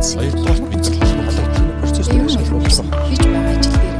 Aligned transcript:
бицсэн. 0.00 0.20
Хоёрдугаар 0.20 0.60
бицэл 0.72 0.96
холбогдох 0.96 1.48
процесс 1.80 2.08
дээр 2.08 2.28
шалгуулсан. 2.28 2.86
Хийж 3.04 3.20
байгаа 3.20 3.52
ажил 3.52 3.72
дээр. 3.76 3.96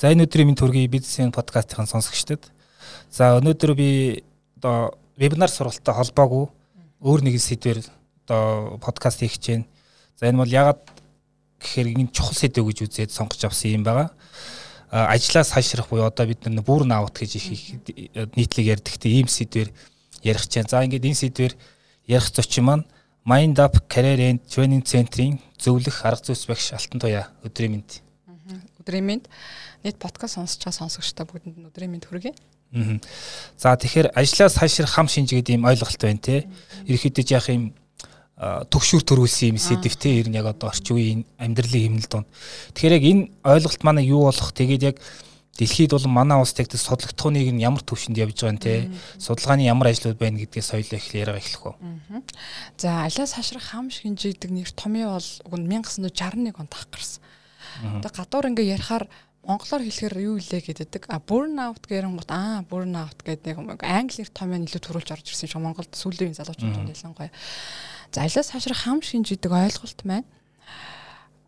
За 0.00 0.10
энэ 0.10 0.24
өдрийн 0.26 0.46
минь 0.50 0.58
төргийн 0.58 0.90
бизнесийн 0.90 1.30
подкастын 1.30 1.86
сонсогчдод. 1.86 2.50
За 3.10 3.38
өнөөдөр 3.38 3.74
би 3.78 4.24
одоо 4.58 4.98
вебинар 5.16 5.50
сургалттай 5.50 5.94
холбоогүй 5.94 6.50
өөр 7.00 7.20
нэгэн 7.22 7.38
сэдвээр 7.46 7.86
одоо 8.26 8.78
подкаст 8.82 9.22
хийх 9.22 9.38
гэж 9.38 9.46
байна. 9.46 9.66
За 10.18 10.26
энэ 10.26 10.42
бол 10.42 10.50
ягаад 10.50 10.82
гэхээр 11.62 11.86
энэ 11.94 12.10
чухал 12.10 12.34
сэдв 12.34 12.66
гэж 12.66 12.82
үзээд 12.82 13.14
сонгож 13.14 13.44
авсан 13.46 13.70
юм 13.78 13.84
байгаа. 13.86 14.10
Ажлаа 14.90 15.44
сайшрах 15.46 15.86
буюу 15.86 16.10
одоо 16.10 16.26
бид 16.26 16.42
нар 16.50 16.64
бүрн 16.66 16.90
аут 16.90 17.14
гэж 17.14 17.36
их 17.38 17.78
нийтлэг 18.34 18.66
ярьдагтай 18.74 19.22
ийм 19.22 19.30
сэдвэр 19.30 19.70
ярих 20.22 20.46
байна. 20.48 20.68
За 20.68 20.84
ингээд 20.84 21.04
энэ 21.04 21.20
сэдвэр 21.20 21.52
ярих 22.06 22.28
зочин 22.34 22.64
маань 22.64 22.84
Mind 23.24 23.58
Up 23.60 23.76
Career 23.88 24.18
and 24.30 24.40
Training 24.48 24.84
Center-ийн 24.84 25.38
зөвлөх 25.60 26.04
арга 26.04 26.24
зүйс 26.24 26.48
багш 26.48 26.72
Алтан 26.72 27.00
Туяа 27.00 27.28
өдрийн 27.44 27.76
мэнд. 27.76 28.00
Өдрийн 28.80 29.04
мэнд 29.04 29.24
нийт 29.84 30.00
подкаст 30.00 30.40
сонсож 30.40 30.64
байгаа 30.64 30.80
сонсогчдоо 30.88 31.26
бүгдэнд 31.28 31.56
нь 31.60 31.68
өдрийн 31.68 31.92
мэнд 31.92 32.08
хүргэе. 32.08 32.32
За 33.58 33.76
тэгэхээр 33.76 34.16
ажлаа 34.16 34.48
сайшрах 34.48 34.94
хам 34.94 35.08
шинж 35.08 35.36
гэдэг 35.36 35.58
ийм 35.58 35.68
ойлголт 35.68 36.00
байна 36.00 36.22
те. 36.22 36.48
Ерөнхийдөө 36.88 37.24
яах 37.28 37.48
юм 37.52 37.74
төгшүүр 38.40 39.04
төрүүлсэн 39.04 39.52
юм 39.52 39.58
сэдвтэй 39.60 40.24
ер 40.24 40.28
нь 40.32 40.38
яг 40.40 40.48
одоо 40.48 40.72
орчин 40.72 40.96
үеийн 40.96 41.20
амьдралын 41.36 42.00
хэмнэл 42.00 42.08
донд. 42.08 42.28
Тэгэхээр 42.72 42.96
яг 42.96 43.04
энэ 43.04 43.22
ойлголт 43.44 43.82
манай 43.84 44.08
юу 44.08 44.24
болох 44.24 44.54
тэгээд 44.56 44.82
яг 44.86 44.96
дэлхийд 45.58 45.92
бол 45.92 46.06
манай 46.06 46.38
улс 46.38 46.54
тэгт 46.54 46.78
судлагдхууныг 46.78 47.50
нь 47.52 47.62
ямар 47.62 47.82
төвшөнд 47.82 48.16
явж 48.16 48.38
байгаа 48.40 48.54
нь 48.54 48.62
те 48.62 48.72
судалгааны 49.18 49.66
ямар 49.66 49.90
ажлууд 49.90 50.18
байна 50.18 50.38
гэдгээс 50.40 50.70
соёлоо 50.72 50.96
их 50.96 51.10
яриага 51.14 51.42
эхлэх 51.42 51.64
үү. 51.74 52.22
За 52.78 53.04
алиа 53.04 53.26
сайшрах 53.26 53.74
хам 53.74 53.90
шинж 53.90 54.24
гэдэг 54.24 54.50
нэр 54.50 54.70
томьёо 54.72 55.18
бол 55.18 55.60
1961 55.60 56.54
онд 56.54 56.72
ах 56.72 56.86
гарсан. 56.88 57.22
Тэгээ 57.82 58.16
гадуур 58.16 58.46
ингээ 58.54 58.72
ярихаар 58.78 59.04
монголоор 59.44 59.82
хэлэхээр 59.84 60.16
юу 60.20 60.36
илээ 60.38 60.62
гэдэг. 60.64 61.08
А 61.08 61.20
burn 61.20 61.56
out 61.58 61.84
гэрэнгუთ 61.84 62.30
аа 62.30 62.64
burn 62.64 62.94
out 62.96 63.18
гэдэг 63.24 63.56
нэг 63.58 63.80
англи 63.84 64.24
нэр 64.24 64.30
томьёо 64.32 64.64
илүү 64.64 64.80
төрүүлж 64.80 65.10
орж 65.12 65.26
ирсэн 65.28 65.48
шиг 65.48 65.60
Монголд 65.60 65.92
сүүлийн 65.92 66.36
залуучууд 66.36 66.88
ялангуяа. 66.88 67.32
За 68.12 68.22
алиас 68.24 68.52
хашрах 68.52 68.84
хам 68.84 69.02
шинж 69.02 69.32
гэдэг 69.32 69.50
ойлголт 69.52 70.00
маань 70.04 70.28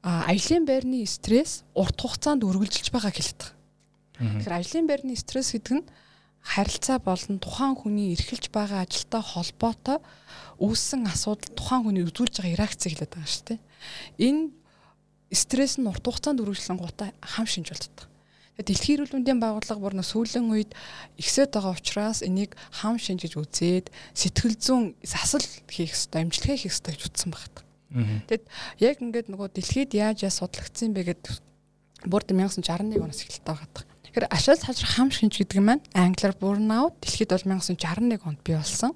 а 0.03 0.27
ажлын 0.27 0.66
байрны 0.66 1.06
стресс 1.06 1.62
урт 1.75 1.94
хугацаанд 2.00 2.42
үргэлжилж 2.42 2.91
байгааг 2.91 3.14
хэлдэг. 3.14 3.61
Тэгэхээр 4.23 4.59
ажлын 4.59 4.87
байрны 4.87 5.15
стресс 5.19 5.51
гэдэг 5.53 5.75
нь 5.83 5.87
харилцаа 6.42 6.98
болон 6.98 7.39
тухайн 7.39 7.75
хүний 7.78 8.15
эрхэлж 8.15 8.51
байгаа 8.51 8.83
ажилтай 8.87 9.23
холбоотой 9.23 9.98
үүссэн 10.59 11.06
асуудал 11.06 11.51
тухайн 11.55 11.83
хүний 11.87 12.05
үзүүлж 12.06 12.43
байгаа 12.43 12.67
реакцийг 12.67 12.98
хэлээд 12.98 13.15
байгаа 13.15 13.31
шүү 13.31 13.47
дээ. 13.50 13.61
Энэ 14.27 14.43
стресс 15.31 15.78
нь 15.78 15.87
урт 15.87 16.03
хугацаанд 16.03 16.43
үргэлжлэн 16.43 16.78
гутаа 16.83 17.15
хам 17.23 17.47
шинж 17.47 17.70
болдог. 17.70 18.11
Дэлхийн 18.62 19.03
эрүүл 19.03 19.17
мэндийн 19.17 19.41
байгууллага 19.41 19.81
бүр 19.81 19.95
нөө 19.97 20.06
сүүлийн 20.06 20.47
үед 20.53 20.70
ихсээд 21.17 21.56
байгаа 21.56 21.73
учраас 21.73 22.20
энийг 22.23 22.53
хам 22.70 23.00
шинж 23.00 23.25
гэж 23.27 23.34
үзээд 23.41 23.87
сэтгэл 24.12 24.55
зүйн 24.61 24.84
засал 25.03 25.43
хийх 25.67 25.97
ёстой, 25.97 26.28
эмчилгээ 26.28 26.61
хийх 26.61 26.70
ёстой 26.70 26.95
гэж 26.95 27.03
утсан 27.11 27.33
багт. 27.33 27.65
Тэгэд 28.28 28.45
яг 28.84 28.97
ингээд 29.00 29.28
нөгөө 29.33 29.48
дэлхийд 29.56 29.97
яаж 29.97 30.28
яаж 30.28 30.37
судлагдсан 30.37 30.93
бэ 30.93 31.11
гэд 31.11 31.25
бүр 32.06 32.23
1961 32.28 33.00
оноос 33.00 33.25
эхэлтэй 33.25 33.47
байгаа. 33.50 33.91
Тэгэхээр 34.12 34.28
ашаал 34.28 34.60
салжрах 34.60 34.92
хам 34.92 35.08
шинж 35.08 35.41
гэдэг 35.41 35.56
нь 35.56 35.64
маань 35.64 35.84
англиар 35.96 36.36
burnout 36.36 37.00
дэлхийд 37.00 37.32
бол 37.32 37.48
1961 37.48 38.20
онд 38.28 38.41
бий 38.44 38.60
болсон. 38.60 38.92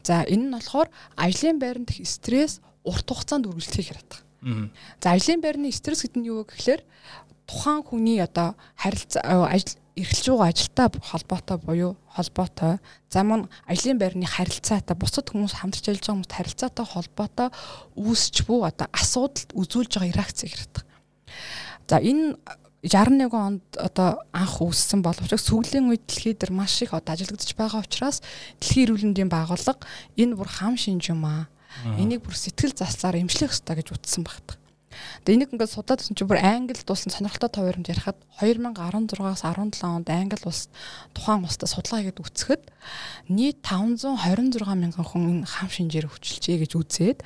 За 0.00 0.24
энэ 0.24 0.48
нь 0.48 0.54
болохоор 0.56 0.88
ажлын 1.20 1.60
байранд 1.60 1.92
стресс 2.00 2.64
урт 2.80 3.04
хугацаанд 3.04 3.44
яриад 3.44 4.24
байгаа. 4.40 4.72
За 5.04 5.12
ажлын 5.12 5.44
байрны 5.44 5.68
стресс 5.68 6.08
гэдэг 6.08 6.16
нь 6.16 6.28
юу 6.32 6.48
вэ 6.48 6.48
гэхээр 6.48 6.80
тухайн 7.44 7.84
хүний 7.84 8.24
одоо 8.24 8.56
харилцаа 8.80 9.52
ажил 9.52 9.76
эрхэлж 10.00 10.32
байгаа 10.32 10.48
ажилтай 10.48 10.88
холбоотой 11.12 11.58
буюу 11.60 11.92
холбоотой 12.08 12.80
за 13.12 13.20
мөн 13.20 13.52
ажлын 13.68 14.00
байрны 14.00 14.24
харилцаатай 14.24 14.96
бусад 14.96 15.28
хүмүүс 15.28 15.60
хамтарч 15.60 15.92
ажиллаж 15.92 16.08
байгаа 16.08 16.16
хүмүүст 16.16 16.36
харилцаатай 16.40 16.86
холбоотой 16.88 17.48
үүсч 18.00 18.48
буй 18.48 18.64
одоо 18.64 18.88
асуудалд 18.96 19.52
үзүүлж 19.52 19.92
байгаа 20.00 20.16
реакц 20.24 20.40
гэдэг. 20.40 20.82
За 21.84 22.00
энэ 22.00 22.40
61 22.84 23.32
онд 23.32 23.64
одоо 23.80 24.20
анх 24.36 24.60
үүссэн 24.60 25.00
боловч 25.00 25.32
сүүлийн 25.40 25.88
үед 25.88 26.04
дэлхийд 26.04 26.44
дээр 26.44 26.52
маш 26.52 26.84
их 26.84 26.92
одоо 26.92 27.16
ажиглагдаж 27.16 27.50
байгаа 27.56 27.80
учраас 27.80 28.20
дэлхийн 28.60 28.92
эрүүл 28.92 29.06
мэндийн 29.08 29.32
байгууллага 29.32 29.80
энэ 30.20 30.36
бүр 30.36 30.50
хам 30.52 30.76
шинж 30.76 31.08
юм 31.08 31.24
аа 31.24 31.48
Энийг 31.98 32.22
бүр 32.22 32.36
сэтгэл 32.38 32.74
заслаар 32.74 33.18
эмчлэх 33.18 33.50
хэрэгтэй 33.50 33.82
гэж 33.82 33.88
утсан 33.90 34.22
багт. 34.22 34.56
Тэгээ 35.26 35.34
энийг 35.42 35.50
ингээд 35.58 35.74
судаад 35.74 35.98
байсан 35.98 36.14
чинь 36.14 36.30
бүр 36.30 36.38
Англид 36.38 36.86
болсон 36.86 37.10
сонирхолтой 37.10 37.50
товаримж 37.50 37.86
ярихад 37.90 38.18
2016-аас 38.38 39.42
17 39.42 39.82
онд 39.82 40.06
Англи 40.06 40.38
улс 40.46 40.70
тухайн 41.10 41.42
улстай 41.42 41.66
судалгаа 41.66 42.14
хийгээд 42.14 42.22
үцхэд 42.22 42.62
нийт 43.26 43.58
526 43.66 44.62
мянган 44.62 45.02
хүн 45.02 45.42
хам 45.42 45.66
шинжээр 45.68 46.06
хөвчилжээ 46.06 46.62
гэж 46.62 46.72
үзээд 46.78 47.18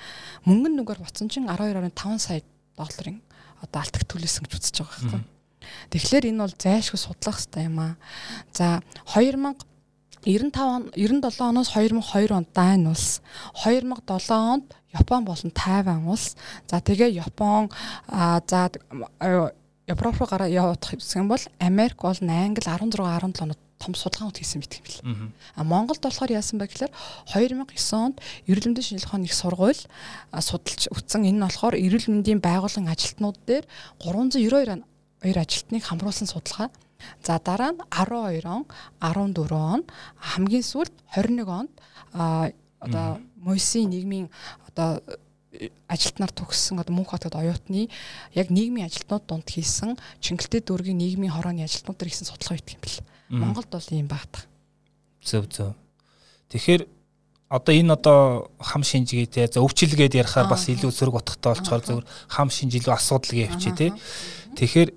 мөнгөн 0.48 0.80
нүгээр 0.80 1.04
буцсан 1.04 1.28
чинь 1.28 1.44
12.5 1.44 1.92
сая 2.16 2.40
долларын 2.80 3.20
одоо 3.60 3.78
алтг 3.84 4.00
төлөөсөн 4.08 4.48
гэж 4.48 4.52
үзэж 4.56 4.76
байгаа 4.80 4.96
байхгүй. 4.96 5.37
Тэгэхээр 5.90 6.28
энэ 6.30 6.42
бол 6.44 6.54
зайлшгүй 6.54 7.00
судлах 7.00 7.38
хэрэгтэй 7.38 7.64
юм 7.66 7.78
аа. 7.80 7.94
За 8.52 8.82
2000 9.14 9.56
95 10.24 10.92
97 10.96 11.40
оноос 11.40 11.70
2002 11.72 12.34
онд 12.34 12.48
Дани 12.52 12.88
улс 12.88 13.22
2007 13.64 14.32
онд 14.34 14.74
Япон 14.92 15.24
болон 15.24 15.50
Тайван 15.54 16.08
улс 16.08 16.36
за 16.66 16.80
тэгээ 16.80 17.22
Япон 17.22 17.70
за 18.08 18.70
Европ 19.88 20.20
руу 20.20 20.28
гараа 20.28 20.48
явах 20.48 20.78
гэсэн 20.80 21.28
бол 21.28 21.40
Америк 21.58 22.02
болон 22.02 22.30
Англи 22.30 22.64
16 22.66 22.98
17 22.98 23.42
онод 23.42 23.58
том 23.78 23.94
судалгаанууд 23.94 24.36
хийсэн 24.36 24.60
мэт 24.60 24.74
юм 24.74 24.84
бэл. 24.84 25.32
А 25.54 25.64
Монголд 25.64 26.02
болохоор 26.02 26.34
яасан 26.34 26.58
бэ 26.58 26.66
гэхээр 26.66 26.92
2009 27.30 27.94
онд 27.94 28.20
эрүүл 28.50 28.74
мэндийн 28.74 28.84
шинжилгээ 28.84 29.08
ухааны 29.08 29.28
их 29.30 29.38
сургууль 29.38 29.82
судалж 30.34 30.90
өгсөн. 30.90 31.30
Энэ 31.30 31.38
нь 31.38 31.44
болохоор 31.46 31.78
эрүүл 31.78 32.10
мэндийн 32.10 32.42
байгууллагын 32.42 32.90
ажилтнууд 32.90 33.38
дээр 33.46 33.64
392 34.02 34.82
хоёр 35.22 35.38
ажилтныг 35.38 35.82
хамруулсан 35.84 36.28
судалгаа. 36.28 36.70
За 37.22 37.38
дараа 37.38 37.72
нь 37.72 37.80
12 37.90 38.46
он, 38.46 38.64
14 39.00 39.52
он, 39.52 39.82
хамгийн 40.18 40.62
сүүлд 40.62 40.94
21 41.14 41.46
онд 41.46 41.72
одоо 42.80 43.18
Мойсийн 43.38 43.90
нийгмийн 43.90 44.30
одоо 44.66 45.02
ажилтнаар 45.88 46.30
төгссөн 46.30 46.78
одоо 46.78 46.94
мөнх 46.94 47.10
хотод 47.10 47.34
оюутны 47.34 47.88
яг 48.34 48.50
нийгмийн 48.50 48.86
ажилтнууд 48.86 49.24
донд 49.26 49.48
хийсэн 49.48 49.96
Чингэлтэй 50.20 50.60
дүүргийн 50.62 50.98
нийгмийн 50.98 51.32
хорооны 51.32 51.64
ажилтнууд 51.64 51.98
төр 51.98 52.10
хийсэн 52.10 52.28
судалгаа 52.28 52.58
байдаг 52.58 52.74
юм 52.76 52.82
бэл. 52.82 52.98
Монголд 53.28 53.70
бол 53.72 53.88
ийм 53.90 54.06
багтах. 54.06 54.44
Зөв 55.24 55.48
зөв. 55.48 55.72
Тэгэхээр 56.52 56.86
одоо 57.48 57.72
энэ 57.74 57.92
одоо 57.96 58.52
хам 58.60 58.84
шинжгээтэй 58.84 59.48
за 59.48 59.64
өвчлөгээд 59.64 60.20
ярихаар 60.20 60.52
бас 60.52 60.68
илүү 60.68 60.92
сөрөг 60.92 61.16
утгатай 61.16 61.56
болчоор 61.56 61.82
зөвөр 61.84 62.04
хам 62.28 62.48
шинж 62.52 62.76
илүү 62.76 62.92
асуудал 62.92 63.32
явчих 63.32 63.74
тий. 63.76 63.90
Тэгэхээр 64.52 64.92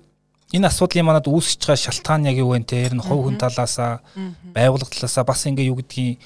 энэ 0.52 0.68
асуудлын 0.68 1.08
манад 1.08 1.26
үүсэж 1.26 1.60
байгаа 1.64 1.80
шалтгаан 1.80 2.28
яг 2.28 2.36
юу 2.36 2.52
вэ 2.52 2.64
те 2.68 2.84
ер 2.84 2.94
нь 2.94 3.00
хувь 3.00 3.24
хүн 3.24 3.40
талаасаа 3.40 4.04
байгууллага 4.52 4.92
талаасаа 4.92 5.24
бас 5.24 5.48
ингээ 5.48 5.72
юу 5.72 5.80
гэдгийг 5.80 6.20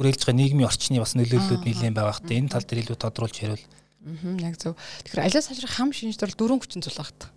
хүрээлж 0.00 0.20
байгаа 0.24 0.40
нийгмийн 0.40 0.68
орчны 0.68 0.96
бас 0.96 1.12
нөлөөллүүд 1.12 1.62
нэлээд 1.68 1.96
байгаа 1.96 2.16
хэрэг 2.16 2.40
энэ 2.40 2.52
тал 2.56 2.64
дээр 2.64 2.82
илүү 2.88 2.96
тодруулж 2.96 3.36
хариул. 3.36 3.60
Аа 3.60 3.80
яг 4.40 4.56
зөв. 4.56 4.76
Тэгэхээр 5.04 5.26
алиас 5.28 5.46
хажрах 5.52 5.76
хам 5.76 5.92
шинждэр 5.92 6.32
дөрвөн 6.32 6.64
хүчин 6.64 6.80
зүйл 6.80 6.96
багт. 6.96 7.28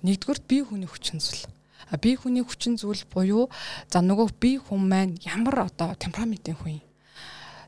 Нэгдүгürt 0.00 0.44
бие 0.48 0.64
хүний 0.64 0.88
хүчин 0.88 1.20
зүйл. 1.20 1.44
А 1.92 2.00
бие 2.00 2.16
хүний 2.16 2.40
хүчин 2.40 2.80
зүйл 2.80 3.04
буюу 3.12 3.52
за 3.92 4.00
нөгөө 4.00 4.40
бие 4.40 4.56
хүн 4.56 4.88
маань 4.88 5.20
ямар 5.20 5.68
одоо 5.68 5.92
темпераментийн 6.00 6.56
хүн 6.56 6.80
юм. 6.80 6.84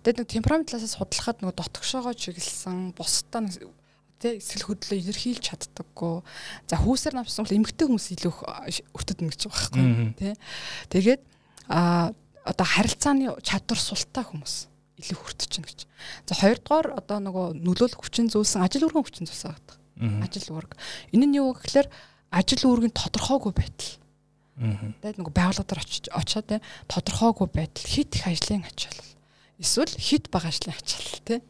Тэгээд 0.09 0.25
нэг 0.25 0.29
темперамент 0.33 0.73
талаас 0.73 0.97
судлахад 0.97 1.45
нөгөө 1.45 1.57
дотгошоогоо 1.61 2.17
чиглэсэн 2.17 2.97
бусдаа 2.97 3.45
тэ 4.21 4.37
эсрэл 4.37 4.69
хөдлөө 4.69 4.99
илэрхийлж 5.01 5.43
чаддаггүй. 5.49 6.21
За 6.69 6.77
хүүсээр 6.77 7.17
намсан 7.17 7.49
бол 7.49 7.57
эмгтэй 7.57 7.87
хүмүүс 7.89 8.07
илүү 8.21 8.33
өртөд 8.93 9.19
мэгж 9.25 9.49
байгаа 9.49 9.81
байхгүй 9.81 10.15
тий. 10.21 10.35
Тэгээд 10.93 11.23
а 11.73 12.13
одоо 12.45 12.67
харилцааны 12.69 13.33
чадвар 13.41 13.81
султай 13.81 14.25
хүмүүс 14.29 14.71
илүү 15.01 15.17
хүртэж 15.17 15.49
чинь 15.49 15.65
гэж. 15.65 15.89
За 16.29 16.35
хоёрдугаар 16.37 17.01
одоо 17.01 17.19
нөгөө 17.25 17.47
нөлөөлөх 17.65 18.01
хүчин 18.05 18.29
зүйлсэн 18.29 18.65
ажил 18.65 18.85
үүргийн 18.85 19.05
хүчин 19.07 19.27
зүйлсэн 19.29 19.51
байдаг. 19.57 19.77
Ажил 20.25 20.53
үүрэг. 20.53 20.73
Энэ 21.17 21.27
нь 21.29 21.37
юу 21.41 21.57
гэхээр 21.57 21.89
ажил 22.31 22.65
үүргийн 22.69 22.93
тодорхойгүй 22.93 23.53
байтал. 23.57 23.93
Тэгээд 25.01 25.19
нөгөө 25.25 25.35
байгууллагаар 25.37 25.81
очиж 25.81 26.13
очоо 26.13 26.43
те 26.45 26.61
тодорхойгүй 26.89 27.49
байтал 27.49 27.87
хит 27.89 28.13
их 28.13 28.25
ажлын 28.29 28.65
ачаал. 28.69 29.01
Эсвэл 29.57 29.97
хит 29.97 30.29
бага 30.29 30.53
ажлын 30.53 30.77
ачаал 30.77 31.21
те. 31.25 31.41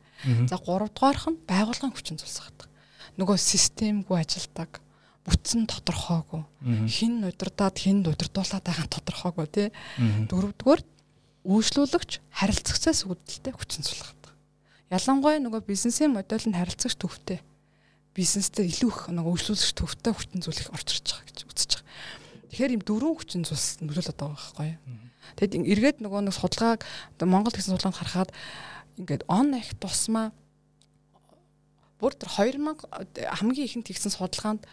За 0.49 0.57
3 0.61 0.91
дугаарх 0.93 1.25
нь 1.31 1.41
байгууллагын 1.49 1.95
хүчин 1.95 2.21
зүйлс 2.21 2.41
байдаг. 2.45 2.69
Нөгөө 3.17 3.37
системгүй 3.41 4.21
ажилдаг 4.21 4.81
бүтэн 5.25 5.69
тодорхойгүй. 5.69 6.43
Хин 6.89 7.25
удирдаад 7.25 7.77
хин 7.77 8.05
удирдуулаад 8.05 8.65
байгаа 8.65 8.89
тодорхойгүй 8.89 9.47
тий. 9.53 9.69
Дөрөвдүгээр 10.29 10.83
үйлчлүүлэгч 11.45 12.11
харилцагчаас 12.37 13.05
үүдэлтэй 13.09 13.53
хүчин 13.53 13.85
сулгаад. 13.85 14.33
Ялангуяа 14.91 15.41
нөгөө 15.41 15.65
бизнесийн 15.65 16.13
модель 16.13 16.49
нь 16.49 16.57
харилцагч 16.57 16.99
төвтэй. 16.99 17.41
Бизнестэй 18.17 18.67
илүү 18.69 18.91
их 18.91 19.01
нөгөө 19.13 19.33
үйлчлүүлэгч 19.39 19.73
төвтэй 19.77 20.13
хүчин 20.13 20.43
зүйл 20.43 20.61
их 20.61 20.73
орж 20.75 20.89
ирж 20.99 21.07
байгаа 21.15 21.27
гэж 21.31 21.39
үзэж 21.47 21.71
байгаа. 21.79 21.87
Тэгэхээр 22.51 22.75
ийм 22.75 22.83
дөрвөн 22.83 23.17
хүчин 23.17 23.43
зүйлс 23.47 23.81
нөлөөлөд 23.87 24.19
байгаа 24.19 24.35
байхгүй 24.35 24.69
юу? 24.75 24.81
Тэгэд 25.39 25.53
эргээд 25.63 25.99
нөгөө 26.03 26.21
нэг 26.27 26.35
судалгааг 26.35 26.81
Монгол 27.23 27.55
гэсэн 27.55 27.79
судалгаанд 27.79 27.99
харахад 28.03 28.31
ингээд 29.01 29.25
он 29.27 29.57
их 29.57 29.73
тусмаа 29.81 30.31
бүр 32.01 32.17
тэр 32.17 32.29
2000 32.29 32.85
хамгийн 33.41 33.69
ихэнд 33.69 33.89
хийгсэн 33.89 34.13
судалгаанд 34.13 34.65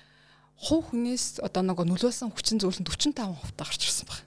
хувь 0.57 0.89
хүнээс 0.89 1.43
одоо 1.43 1.61
нөгөө 1.61 1.85
нөлөөсөн 1.85 2.33
хүчин 2.33 2.57
зүйл 2.57 2.81
нь 2.81 2.87
45% 2.87 3.13
таа 3.13 3.35
гарч 3.61 3.83
ирсэн 3.83 4.07
байна. 4.09 4.25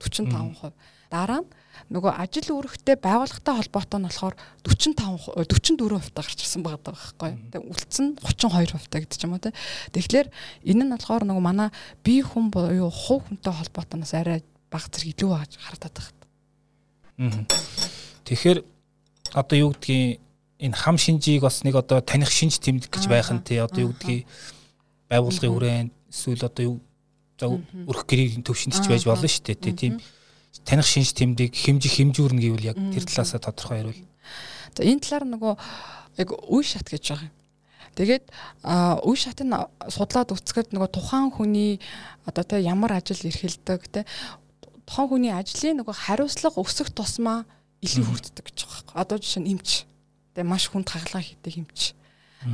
45%. 0.00 0.72
Дараа 1.10 1.40
нь 1.44 1.50
нөгөө 1.94 2.12
ажил 2.16 2.48
үүрэгтэй 2.58 2.96
байгууллагатай 2.98 3.54
холбоотой 3.54 3.98
нь 4.02 4.08
болохоор 4.08 4.34
45 4.66 5.36
44% 5.46 6.10
таа 6.10 6.24
гарч 6.26 6.40
ирсэн 6.42 6.62
байгаа 6.66 6.90
байхгүй. 6.90 7.30
Тэгээ 7.54 7.70
үлдсэн 7.70 8.06
32% 8.18 8.90
таа 8.90 9.00
гэдэг 9.04 9.18
ч 9.20 9.22
юм 9.28 9.36
уу 9.36 9.42
те. 9.42 9.54
Тэгэхээр 9.94 10.28
энэ 10.66 10.84
нь 10.88 10.92
болохоор 10.96 11.22
нөгөө 11.28 11.44
манай 11.44 11.70
бие 12.02 12.24
хүн 12.26 12.50
буюу 12.50 12.90
хувь 12.90 13.30
хүнтэй 13.30 13.54
холбоотойноос 13.54 14.14
арай 14.16 14.42
бага 14.72 14.90
зэрэг 14.90 15.14
илүү 15.14 15.30
байна. 15.30 15.54
Тэгэхээр 18.26 18.58
одоо 19.34 19.56
юу 19.58 19.70
гэдгийг 19.74 20.20
энэ 20.60 20.76
хам 20.76 20.96
шинжийг 20.98 21.42
бас 21.42 21.64
нэг 21.64 21.74
одоо 21.76 22.00
таних 22.00 22.30
шинж 22.30 22.60
тэмдэг 22.60 22.90
гэж 22.90 23.04
байх 23.08 23.32
нь 23.32 23.42
тий. 23.42 23.58
Одоо 23.58 23.90
юу 23.90 23.92
гэдгийг 23.96 24.26
байгуулгын 25.08 25.52
хүрээнд 25.52 25.90
эсвэл 26.12 26.46
одоо 26.46 26.64
юу 26.64 26.76
за 27.40 27.48
өрх 27.88 28.04
гэрийн 28.04 28.44
төвшөнд 28.44 28.76
ч 28.76 28.86
байж 28.86 29.08
болно 29.08 29.24
шүү 29.24 29.56
дээ 29.56 29.74
тийм 29.74 29.94
таних 30.64 30.86
шинж 30.86 31.16
тэмдэг 31.16 31.56
хэмжих 31.56 31.96
хэмжүүрнэ 31.96 32.40
гэвэл 32.42 32.68
яг 32.74 32.78
тэр 32.92 33.04
талаасаа 33.08 33.40
тодорхой 33.40 33.78
ярил. 33.80 34.04
За 34.76 34.84
энэ 34.84 35.00
талаар 35.00 35.24
нөгөө 35.24 35.54
яг 36.20 36.28
үе 36.36 36.62
шат 36.66 36.86
гэж 36.90 37.04
байгаа 37.08 37.28
юм. 37.30 37.34
Тэгээд 37.96 38.24
үе 39.02 39.16
шатыг 39.16 39.48
судлаад 39.88 40.30
үзэхэд 40.34 40.76
нөгөө 40.76 40.90
тухайн 40.92 41.30
хүний 41.32 41.80
одоо 42.28 42.44
тэ 42.44 42.62
ямар 42.62 43.00
ажил 43.00 43.18
эрхэлдэг 43.18 43.80
тэ 43.88 44.06
тухайн 44.86 45.08
хүний 45.10 45.32
ажлын 45.34 45.82
нөгөө 45.82 45.96
хариуцлага 45.96 46.60
өсөх 46.60 46.92
тусмаа 46.94 47.48
илүү 47.80 48.04
хүрддэг 48.04 48.44
гэж 48.44 48.58
байгаа 48.64 48.76
байхгүй. 48.80 48.96
Одоо 49.00 49.16
жишээ 49.20 49.42
нь 49.44 49.50
эмч. 49.56 49.70
Тэгээ 50.36 50.48
маш 50.48 50.64
хүнд 50.68 50.88
хагалгаа 50.92 51.24
хийдэг 51.24 51.54
эмч. 51.64 51.80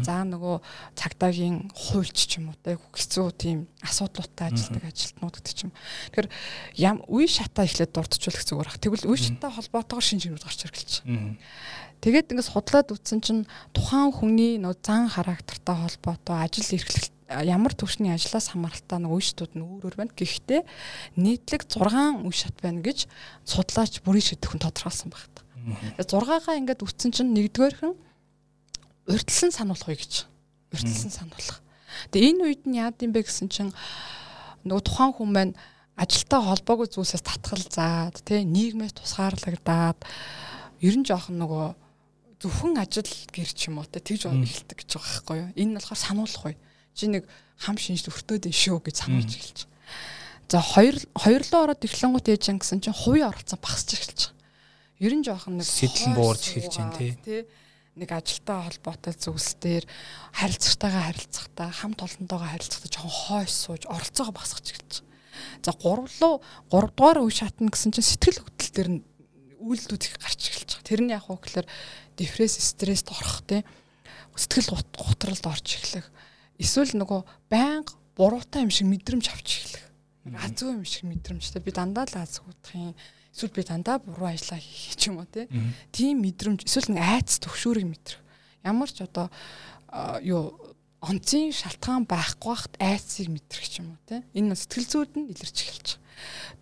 За 0.03 0.27
нөгөө 0.27 0.67
цагдаагийн 0.99 1.71
хуульч 1.71 2.27
ч 2.27 2.43
юм 2.43 2.51
уу 2.51 2.59
те 2.59 2.75
хэцүү 2.75 3.31
тийм 3.39 3.71
асуудлуудтай 3.87 4.51
ажилладаг 4.51 4.83
ажилтнууд 4.91 5.35
гэдэг 5.39 5.55
ч 5.55 5.61
юм. 5.63 5.73
Тэгэхээр 6.11 6.29
ям 6.83 6.97
үе 7.07 7.31
шатаа 7.31 7.71
ихлээр 7.71 7.95
дурдчихулах 7.95 8.43
зүгээр 8.51 8.67
ах. 8.67 8.83
Тэгвэл 8.83 9.07
үе 9.07 9.19
шатаа 9.23 9.55
холбоотойгоор 9.55 10.03
шинж 10.03 10.27
гинүүд 10.27 10.43
гарч 10.43 10.61
иргэлж 10.67 10.91
байгаа. 11.07 11.39
Тэгээд 12.03 12.31
ингээд 12.35 12.51
судлаад 12.51 12.89
үтсэн 12.91 13.21
чинь 13.23 13.43
тухайн 13.71 14.11
хүний 14.11 14.59
нөө 14.59 14.75
зан 14.83 15.07
характертай 15.07 15.77
холбоотой 15.79 16.37
ажил 16.43 16.67
эрхлэлт 16.67 17.16
ямар 17.27 17.75
төвшний 17.75 18.15
ажлаас 18.15 18.55
хамааралтай 18.55 19.03
нэг 19.03 19.11
үе 19.11 19.25
шатууд 19.25 19.59
нь 19.59 19.65
өөр 19.67 19.83
өөр 19.91 19.97
байна. 19.99 20.15
Гэхдээ 20.15 20.63
нийтлэг 21.19 21.67
6 21.67 22.23
үе 22.23 22.35
шат 22.35 22.55
байна 22.63 22.81
гэж 22.87 23.11
судлаач 23.43 24.01
бүрийн 24.07 24.27
шидэхэн 24.31 24.63
тодорхойлсон 24.63 25.11
байна. 25.11 25.43
6-гаа 25.99 26.55
ингээд 26.63 26.87
үтсэн 26.87 27.11
чинь 27.11 27.35
нэгдүгээрхэн 27.35 27.95
урьдчилан 29.11 29.51
сануулах 29.51 29.91
үе 29.91 29.99
гэж. 29.99 30.31
Урьдчилан 30.71 31.11
сануулах. 31.11 31.59
Тэгээ 32.15 32.31
энэ 32.31 32.43
үед 32.47 32.63
нь 32.71 32.79
яад 32.79 33.03
юм 33.03 33.11
бэ 33.11 33.27
гэсэн 33.27 33.51
чинь 33.51 33.75
нөгөө 34.63 34.83
тухайн 34.87 35.13
хүн 35.19 35.31
маань 35.35 35.55
ажилтаа 35.99 36.47
холбоогүй 36.47 36.87
зүйлсээс 36.95 37.25
татгал 37.27 37.65
заад 37.67 38.23
тий 38.23 38.47
нийгмээс 38.47 38.95
тусгаарлагдаад 38.95 39.99
ер 40.85 40.95
нь 40.95 41.07
жоохон 41.09 41.41
нөгөө 41.41 41.67
зөвхөн 42.43 42.77
ажил 42.79 43.09
гэр 43.33 43.51
ч 43.51 43.73
юм 43.73 43.81
уу 43.81 43.89
тэгж 43.89 44.29
эхэлдэг 44.29 44.77
гэж 44.85 44.91
байгаа 44.93 45.09
байхгүй 45.09 45.37
юу. 45.41 45.51
Энэ 45.57 45.71
нь 45.73 45.77
болохоор 45.81 45.99
сануулах 46.05 46.45
үе. 46.53 46.57
Чи 46.97 47.13
нэг 47.13 47.29
хам 47.61 47.77
шинж 47.77 48.09
өртөөд 48.09 48.49
ин 48.49 48.57
шүү 48.57 48.81
гэж 48.81 48.97
сануулж 49.05 49.33
эхэлж. 49.37 49.61
За 50.49 50.65
хоёр 50.65 50.97
хоёрлоо 51.13 51.61
ороод 51.69 51.85
эхлэнгуут 51.85 52.33
ээж 52.33 52.57
гэсэн 52.57 52.81
чинь 52.81 52.97
хувийн 52.97 53.29
оролцоо 53.29 53.61
багасч 53.61 53.93
эхэлж. 53.93 54.33
Ер 55.05 55.13
нь 55.13 55.25
жоохон 55.27 55.61
нэг 55.61 55.69
сэтлэн 55.69 56.17
буурж 56.17 56.57
эхэлж 56.57 56.75
байна 56.81 56.97
тий 56.97 57.45
нэг 57.97 58.13
ажилтай 58.13 58.61
холбоотой 58.61 59.17
зүйлс 59.17 59.57
дээр 59.57 59.85
харилцагтайгаа 60.37 61.09
харилцахтаа 61.09 61.69
хамт 61.73 62.05
олонтойгоо 62.05 62.49
харилцахтаа 62.53 62.93
жоохон 62.93 63.17
хойш 63.25 63.53
сууж 63.57 63.83
оролцоогоо 63.89 64.37
багасгах 64.37 64.69
эхэлж 64.69 65.01
байгаа. 65.01 65.65
За 65.65 65.73
3 65.73 66.05
руу 66.21 66.37
3 66.69 66.93
дугаар 66.93 67.19
үе 67.25 67.33
шатна 67.33 67.73
гэсэн 67.73 67.97
чинь 67.97 68.05
сэтгэл 68.05 68.45
хөдлөл 68.45 68.77
төр 68.77 68.89
нь 68.93 69.05
үйлдэлүүд 69.65 70.05
их 70.05 70.17
гарч 70.21 70.41
эхэлж 70.45 70.71
байгаа. 70.77 70.89
Тэр 70.93 71.01
нь 71.01 71.13
яг 71.17 71.25
уу 71.25 71.41
гэхээр 71.41 71.67
депресс, 72.21 72.61
стресст 72.61 73.09
орох 73.09 73.41
тий 73.49 73.65
сэтгэл 74.37 74.77
гутралд 74.93 75.45
орж 75.49 75.67
эхлэх. 75.81 76.13
Эсвэл 76.59 76.93
нөгөө 76.97 77.21
байнга 77.53 77.93
буруутай 78.17 78.65
юм 78.65 78.73
шиг 78.73 78.89
мэдрэмж 78.89 79.27
авч 79.31 79.49
эхлэх. 79.61 79.85
Азгүй 80.43 80.75
юм 80.75 80.85
шиг 80.85 81.05
мэдрэмж 81.05 81.45
тий 81.53 81.63
би 81.63 81.71
дандаа 81.71 82.09
л 82.09 82.17
азгуудах 82.19 82.75
юм 82.75 82.95
эсвэл 83.31 83.55
би 83.55 83.63
дандаа 83.63 84.01
буруу 84.01 84.33
ажиллаа 84.33 84.59
хийх 84.59 84.97
ч 84.97 85.13
юм 85.13 85.21
уу 85.23 85.29
тийм 85.93 86.25
мэдрэмж 86.25 86.65
эсвэл 86.67 86.97
нэг 86.97 87.05
айц 87.05 87.39
төгшүүрийг 87.45 87.87
мэдрэх 87.87 88.21
ямар 88.67 88.91
ч 88.91 89.07
одоо 89.07 89.31
юу 90.25 90.59
онцгийн 91.05 91.55
шалтгаан 91.55 92.09
байхгүй 92.11 92.55
хахт 92.57 92.75
айцыг 92.83 93.31
мэдрэх 93.31 93.69
ч 93.71 93.85
юм 93.85 93.95
уу 93.95 94.01
те 94.09 94.27
энэ 94.35 94.59
сэтгэл 94.59 94.91
зүйд 94.91 95.13
нь 95.15 95.31
илэрч 95.31 95.59
эхэлж 95.63 95.89
байгаа. 95.95 96.05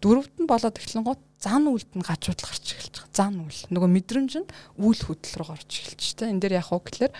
Дөрөвд 0.02 0.34
нь 0.42 0.50
болоод 0.50 0.76
эхлэн 0.76 1.06
гот 1.06 1.22
зан 1.38 1.64
үйлд 1.70 1.92
нь 1.96 2.04
гажуудал 2.04 2.50
гарч 2.50 2.66
эхэлж 2.74 2.94
байгаа. 2.98 3.14
Зан 3.14 3.34
үйл. 3.40 3.62
Нөгөө 3.70 3.90
мэдрэмж 3.94 4.32
нь 4.42 4.48
үйл 4.82 5.00
хөдлөл 5.06 5.38
рүү 5.38 5.48
гарч 5.48 5.70
эхэлж 5.70 6.04
те. 6.18 6.28
Энд 6.28 6.42
дээр 6.42 6.58
яг 6.60 6.68
уу 6.74 6.82
гэхэлэр 6.82 7.12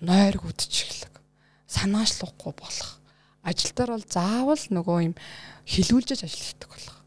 нойрг 0.00 0.42
үдчих 0.48 0.88
эхлэх. 0.88 1.11
Санаачлахгүй 1.72 2.52
болох. 2.52 3.00
Ажил 3.42 3.72
дээр 3.72 3.96
бол 3.96 4.06
заавал 4.06 4.64
нөгөө 4.68 4.98
юм 5.08 5.14
хилүүлжэж 5.64 6.20
ажил 6.28 6.44
хийдэг 6.44 6.68
болох. 6.68 6.98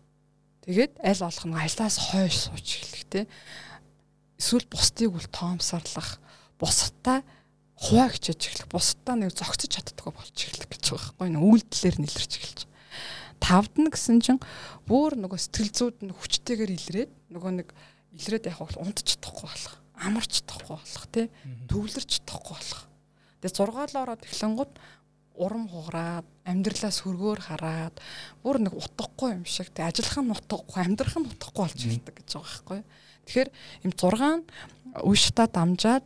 Тэгээд 0.65 0.94
аль 1.06 1.21
болох 1.21 1.45
нь 1.45 1.53
ажлаас 1.53 1.97
хойш 2.09 2.50
сууж 2.50 2.67
эхлэх 2.81 3.06
те. 3.06 3.21
Эсвэл 4.41 4.65
бусдыг 4.65 5.13
үл 5.13 5.29
тоомсорлох, 5.29 6.17
бусдаа 6.57 7.21
хуваа 7.77 8.09
хичээж 8.09 8.41
эхлэх, 8.41 8.67
бусдаа 8.73 9.15
нэг 9.15 9.31
зогсож 9.38 9.69
чаддгаа 9.69 10.12
болж 10.12 10.33
эхлэх 10.33 10.67
гэж 10.67 10.83
байгаа 10.91 11.13
байхгүй 11.15 11.38
юу? 11.38 11.47
Үйлдэлээр 11.56 11.97
нэлэрч 12.01 12.33
эхэлж. 12.35 12.59
Тавд 13.39 13.73
нь 13.77 13.91
гэсэн 13.94 14.19
чинь 14.25 14.41
бүр 14.89 15.19
нөгөө 15.19 15.39
сэтгэл 15.39 15.71
зүйд 15.71 15.97
нь 16.01 16.15
хүчтэйгээр 16.15 16.71
илрээд 16.71 17.12
нөгөө 17.29 17.51
нэг 17.62 17.67
илрээд 18.15 18.50
яг 18.50 18.59
унтж 18.63 19.19
чадахгүй 19.19 19.45
болох, 19.45 19.75
амарч 19.93 20.41
чадахгүй 20.41 20.75
болох 20.79 21.05
те. 21.12 21.29
Төвлөрч 21.69 22.10
чадахгүй 22.25 22.55
болох. 22.57 22.81
Тэгээ 23.46 23.94
6 23.94 24.02
ороод 24.02 24.22
эхлэнгууд 24.25 24.74
урам 25.36 25.68
хугараад 25.70 26.25
амьдралаас 26.48 27.04
хөргөөр 27.04 27.40
хараад 27.46 27.96
бүр 28.42 28.58
нэг 28.64 28.74
утгагүй 28.74 29.36
юм 29.36 29.46
шиг 29.46 29.70
тэг 29.75 29.92
ажиллах 29.92 30.18
нь 30.24 30.34
утгагүй 30.34 30.82
амьдрах 30.82 31.16
нь 31.20 31.30
утгагүй 31.30 31.64
болж 31.68 31.80
ирдэг 31.86 32.16
гэж 32.24 32.30
байгаа 32.34 32.50
байхгүй. 32.50 32.82
Тэгэхээр 33.28 33.50
им 33.86 33.92
6 33.92 35.06
үе 35.06 35.18
шатаа 35.20 35.48
дамжаад 35.52 36.06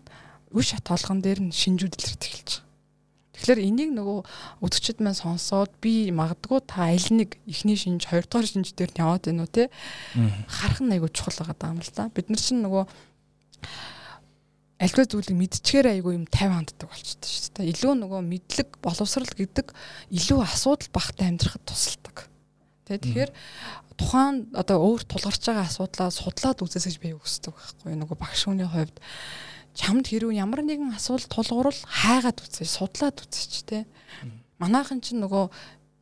үе 0.50 0.63
шат 0.65 0.84
толгон 0.84 1.22
дээр 1.22 1.39
нь 1.46 1.53
шинжүүд 1.53 1.93
илэрт 1.93 2.24
эхэлж 2.25 2.50
байгаа. 2.58 2.67
Тэгэхээр 3.39 3.60
энийг 3.72 3.91
нөгөө 3.96 4.19
өдөгчд 4.65 5.00
маань 5.00 5.15
сонсоод 5.15 5.72
би 5.79 6.12
магадгүй 6.12 6.60
та 6.65 6.91
аль 6.91 7.08
нэг 7.13 7.39
ихний 7.48 7.79
шинж, 7.79 8.10
хоёрдугаар 8.10 8.50
шинж 8.50 8.75
дээр 8.75 8.91
нь 8.91 9.00
яваад 9.00 9.31
уу 9.31 9.48
те 9.48 9.72
харах 10.50 10.84
нь 10.84 10.91
айгүй 10.91 11.08
чухал 11.15 11.48
байгаа 11.48 11.72
юм 11.72 11.79
л 11.79 11.91
да. 11.96 12.12
Бид 12.12 12.27
нар 12.27 12.41
чинь 12.41 12.65
нөгөө 12.65 12.84
альва 14.79 15.03
зүйлийг 15.03 15.36
мэдчихээр 15.36 15.88
айгүй 16.00 16.15
юм 16.15 16.25
50 16.31 16.55
ханддаг 16.55 16.88
болчихдээ 16.88 17.31
шүү 17.36 17.51
дээ. 17.59 17.71
Илүү 17.75 17.93
нөгөө 18.00 18.21
мэдлэг 18.24 18.69
боловсрал 18.79 19.27
гэдэг 19.27 19.67
илүү 20.07 20.39
асуудал 20.39 20.89
багтай 20.95 21.27
амьдрахад 21.27 21.63
тусалдаг. 21.67 22.31
Тэ 22.88 23.03
тэгэхээр 23.03 23.31
тухайн 24.00 24.48
одоо 24.55 24.79
өөр 24.79 25.03
тулгарч 25.03 25.43
байгаа 25.43 25.67
асуудлаа 25.67 26.07
судлаад 26.15 26.63
үзээс 26.63 26.88
гэж 26.88 26.98
би 27.03 27.12
үсдэг 27.12 27.51
байхгүй 27.51 28.00
нөгөө 28.00 28.17
багш 28.24 28.48
хүний 28.48 28.63
хувьд 28.63 28.95
чамд 29.75 30.07
хэрв 30.07 30.31
ямар 30.31 30.63
нэгэн 30.63 30.95
асуудал 30.95 31.27
тулгуурал 31.27 31.81
хайгаад 31.83 32.39
үзээ 32.39 32.63
судлаад 32.63 33.19
үзээч 33.19 33.67
тэ. 33.67 33.83
Манайхан 34.63 35.03
чинь 35.03 35.19
нөгөө 35.19 35.51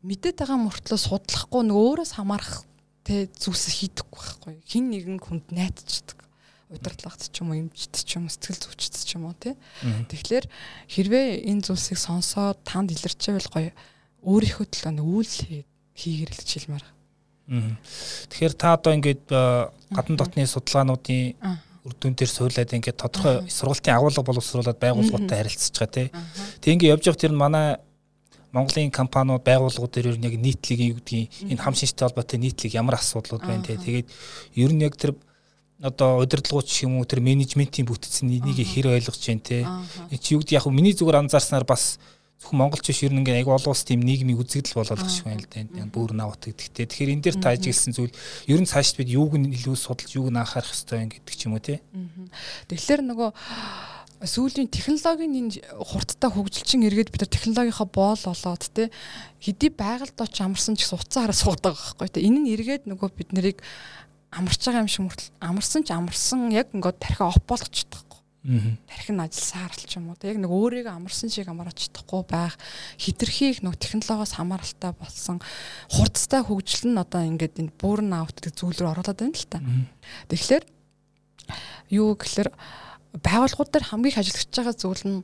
мэдээд 0.06 0.38
байгаа 0.46 0.62
мөртлөө 0.62 1.00
судлахгүй 1.02 1.66
нөгөө 1.66 1.86
өөрөөс 1.98 2.14
хамаарах 2.22 2.62
тэ 3.02 3.26
зүйлс 3.34 3.66
хийдэггүй 3.82 4.22
байхгүй. 4.22 4.54
Хин 4.70 4.94
нэгэн 4.94 5.18
хүнд 5.18 5.50
найдчихдаг 5.50 6.27
удирдлагт 6.70 7.32
ч 7.32 7.36
юм 7.42 7.52
уу 7.52 7.60
эмчт 7.64 8.04
ч 8.04 8.20
юм 8.20 8.28
уу 8.28 8.34
сэтгэл 8.34 8.60
зүйчт 8.60 8.96
ч 9.08 9.16
юм 9.16 9.32
уу 9.32 9.36
тий. 9.40 9.56
Тэгэхээр 10.12 10.46
хэрвээ 10.92 11.28
энэ 11.48 11.64
зүйлсийг 11.64 12.00
сонсоод 12.00 12.60
танд 12.68 12.92
илэрчээвэл 12.92 13.52
гоё. 13.52 13.72
Өөрийнхөө 14.28 14.68
төлөө 14.68 15.06
үйл 15.08 15.36
хийгэр 15.96 16.32
л 16.36 16.42
хичээлмээр. 16.44 16.86
Тэгэхээр 17.48 18.54
та 18.60 18.76
одоо 18.76 18.92
ингээд 18.92 19.32
гадна 19.32 20.16
дотны 20.20 20.44
судалгаануудын 20.44 21.40
үр 21.88 21.96
дүн 21.96 22.20
дээр 22.20 22.28
суулаад 22.28 22.76
ингээд 22.76 23.00
тодорхой 23.00 23.48
сургалтын 23.48 23.96
агуулга 23.96 24.28
боловсруулад 24.28 24.76
байгууллагуудтай 24.76 25.40
харилцаж 25.40 25.76
байгаа 25.80 25.96
тий. 25.96 26.08
Тэг 26.60 26.72
ингээд 26.76 26.94
явж 27.00 27.04
явах 27.08 27.22
тэр 27.24 27.32
нь 27.32 27.40
манай 27.40 27.80
Монголын 28.52 28.92
компаниуд 28.92 29.48
байгууллагууд 29.48 29.94
дээр 29.96 30.20
яг 30.20 30.36
нийтлэг 30.36 30.80
юу 30.84 31.00
гэдгийг 31.00 31.56
энэ 31.56 31.64
хам 31.64 31.72
шинжтэй 31.72 32.04
холбоотой 32.04 32.40
нийтлэг 32.44 32.76
ямар 32.76 33.00
асуудлууд 33.00 33.44
байна 33.48 33.64
те. 33.64 33.80
Тэгээд 33.80 34.08
ер 34.60 34.72
нь 34.76 34.84
яг 34.84 35.00
тэр 35.00 35.16
одоо 35.82 36.18
удирдлагууч 36.26 36.84
юм 36.84 36.98
уу 36.98 37.06
тэр 37.06 37.22
менежментийн 37.22 37.86
бүтцийн 37.86 38.34
энийг 38.34 38.66
хэр 38.66 38.98
ойлгож 38.98 39.18
जैन 39.22 39.40
те. 39.40 39.62
Чи 40.18 40.34
юу 40.34 40.42
гэдэг 40.42 40.58
яг 40.58 40.66
миний 40.74 40.94
зүгээр 40.98 41.22
анзаарснаар 41.22 41.70
бас 41.70 42.02
зөвхөн 42.42 42.58
монголч 42.58 42.86
биш 42.90 43.06
ер 43.06 43.14
нь 43.14 43.22
ингээ 43.22 43.46
айгу 43.46 43.54
олон 43.54 43.74
улс 43.74 43.86
тийм 43.86 44.02
нийгмийн 44.02 44.42
үзэгдэл 44.42 44.74
байгаа 44.74 45.10
шиг 45.10 45.26
байна 45.30 45.42
л 45.42 45.50
да. 45.50 45.86
Бүр 45.90 46.18
навт 46.18 46.50
гэдэгтэй. 46.50 46.86
Тэгэхээр 46.90 47.14
энэ 47.14 47.24
дээр 47.30 47.38
та 47.38 47.54
ажигласан 47.54 47.94
зүйл 47.94 48.14
ер 48.50 48.62
нь 48.62 48.70
цаашд 48.70 48.98
бид 48.98 49.10
юуг 49.10 49.38
нь 49.38 49.54
илүү 49.54 49.78
судалж 49.78 50.18
юуг 50.18 50.34
нь 50.34 50.42
анхаарах 50.42 50.70
хэрэгтэй 50.70 50.98
юм 51.02 51.10
гэдэг 51.14 51.34
ч 51.38 51.42
юм 51.46 51.54
уу 51.54 51.62
те. 51.62 51.82
Тэгэхээр 52.74 53.02
нөгөө 53.06 53.30
сүүлийн 54.26 54.70
технологийн 54.74 55.34
энэ 55.38 55.62
хурдтай 55.78 56.30
хөгжилчин 56.34 56.90
эргээд 56.90 57.14
бид 57.14 57.22
нар 57.22 57.30
технологийнхаа 57.30 57.86
боол 57.86 58.18
болоод 58.18 58.66
те 58.74 58.90
хэдий 59.38 59.70
байгальд 59.70 60.18
оч 60.18 60.42
амарсан 60.42 60.74
ч 60.74 60.90
гэсэн 60.90 60.98
уцаа 60.98 61.30
хараа 61.30 61.38
суудаг 61.38 61.78
байхгүй 61.78 62.10
те 62.10 62.26
энэ 62.26 62.42
нь 62.42 62.50
эргээд 62.58 62.90
нөгөө 62.90 63.10
бид 63.14 63.30
нарыг 63.38 63.62
амарч 64.38 64.62
байгаа 64.62 64.86
юм 64.86 64.92
шиг 64.92 65.04
мөртл 65.10 65.30
амарсан 65.42 65.82
ч 65.84 65.90
амарсан 65.92 66.54
яг 66.54 66.70
ингээд 66.72 67.02
тархиа 67.02 67.34
оп 67.34 67.44
болгочихдаг 67.50 68.08
тархин 68.88 69.20
ажил 69.20 69.44
саарл 69.44 69.84
ч 69.84 70.00
юм 70.00 70.08
уу 70.08 70.16
яг 70.24 70.40
нэг 70.40 70.48
өөрийгөө 70.48 70.96
амарсан 70.96 71.28
шиг 71.28 71.52
амарч 71.52 71.92
чадахгүй 71.92 72.24
байх. 72.24 72.56
Хитрхийг 72.96 73.60
нэг 73.60 73.76
технологиос 73.76 74.40
хамааралтай 74.40 74.96
болсон. 74.96 75.44
Хурдтай 75.92 76.48
хөгжил 76.48 76.96
нь 76.96 77.02
одоо 77.02 77.28
ингээд 77.28 77.60
энэ 77.60 77.76
burn 77.76 78.16
out 78.16 78.40
гэх 78.40 78.56
зүйл 78.56 78.80
рүү 78.80 78.92
оруулаад 78.96 79.20
байна 79.20 79.36
л 79.36 79.52
та. 79.52 79.60
Тэгэхээр 80.32 80.64
юу 81.92 82.16
гэхээр 82.16 82.50
байгууллагууд 83.20 83.72
дээр 83.76 83.90
хамгийн 83.92 84.16
их 84.16 84.22
ажиллаж 84.24 84.48
байгаа 84.48 84.76
зүйл 84.80 85.04
нь 85.04 85.20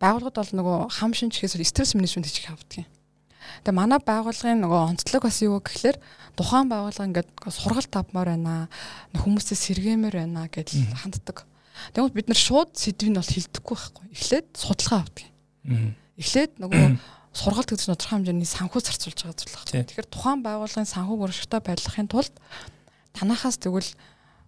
байгууллагууд 0.00 0.36
бол 0.40 0.52
нөгөө 0.56 0.78
хам 0.96 1.12
шинжихээс 1.12 1.60
стресс 1.60 1.92
менежмент 1.92 2.24
хийж 2.24 2.48
хавдаг 2.48 2.88
юм. 2.88 2.88
Тэгээ 3.64 3.76
манай 3.76 4.00
байгууллагын 4.02 4.62
нөгөө 4.64 4.80
онцлог 4.96 5.22
бас 5.26 5.38
юу 5.42 5.60
гэхээр 5.60 5.96
тухайн 6.36 6.68
байгууллага 6.70 7.08
ингээд 7.08 7.30
сургалт 7.50 7.92
авмаар 7.96 8.36
байна. 8.36 8.68
Хүмүүсээс 9.16 9.60
сэргээмээр 9.72 10.16
байна 10.22 10.46
гэж 10.50 10.68
ханддаг. 11.02 11.46
Тэгмэд 11.92 12.16
бид 12.16 12.28
нар 12.28 12.40
шууд 12.40 12.76
сэдвийг 12.76 13.10
нь 13.12 13.18
бол 13.20 13.34
хилдэхгүй 13.34 13.76
байхгүй. 13.76 14.04
Эхлээд 14.12 14.46
судалгаа 14.56 15.00
авдаг. 15.04 15.26
Эхлээд 16.16 16.52
нөгөө 16.60 16.84
сургалт 17.40 17.68
гэж 17.68 17.80
тодорхой 17.84 18.16
хэмжээний 18.16 18.48
санхүү 18.48 18.80
зарцуулж 18.80 19.18
байгаа 19.20 19.36
зүйл 19.36 19.56
байна. 19.56 19.84
Тэгэхээр 19.84 20.08
тухайн 20.08 20.40
байгууллагын 20.40 20.88
санхүүг 20.88 21.20
урагштай 21.20 21.60
байдлахын 21.60 22.08
тулд 22.08 22.34
танахаас 23.12 23.60
тэгвэл 23.60 23.90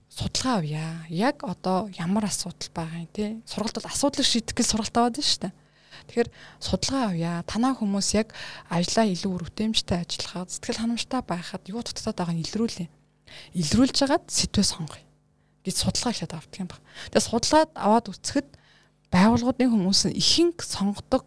судалгаа 0.08 0.64
авъя. 0.64 1.04
Яг 1.12 1.44
одоо 1.44 1.92
ямар 2.00 2.24
асуудал 2.24 2.72
байгаа 2.72 3.04
юм 3.04 3.12
те. 3.12 3.36
Сургалт 3.44 3.76
бол 3.76 3.92
асуудлыг 3.92 4.24
шийдэх 4.24 4.56
гэж 4.56 4.66
сургалт 4.72 4.96
аваад 4.96 5.20
байна 5.20 5.28
шүү 5.28 5.42
дээ. 5.44 5.54
Тэгэхээр 6.06 6.30
судалгаа 6.62 7.02
авъя. 7.10 7.42
Танаа 7.42 7.74
хүмүүс 7.74 8.08
яг 8.14 8.30
ажлаа 8.70 9.06
илүү 9.10 9.32
үр 9.34 9.44
хөтээмжтэй 9.50 9.98
ажиллахад, 10.06 10.54
сэтгэл 10.54 10.80
ханамжтай 10.86 11.20
байхад 11.26 11.66
юу 11.66 11.82
дутагдаад 11.82 12.18
байгааг 12.18 12.36
нь 12.38 12.44
илрүүлээ. 12.46 12.88
Илрүүлж 13.58 13.96
хагаад 13.98 14.24
сэтвээ 14.30 14.66
сонгоё 14.66 15.04
гэж 15.66 15.76
судалгаа 15.76 16.12
хийхэд 16.14 16.32
авдаг 16.32 16.58
юм 16.62 16.68
байна. 16.70 16.84
Тэгээ 17.12 17.28
судалгаад 17.28 17.72
аваад 17.76 18.06
үцхэд 18.08 18.48
байгууллагуудын 19.12 19.72
хүмүүс 19.72 20.00
нь 20.08 20.16
ихэнх 20.16 20.60
сонгодог 20.64 21.22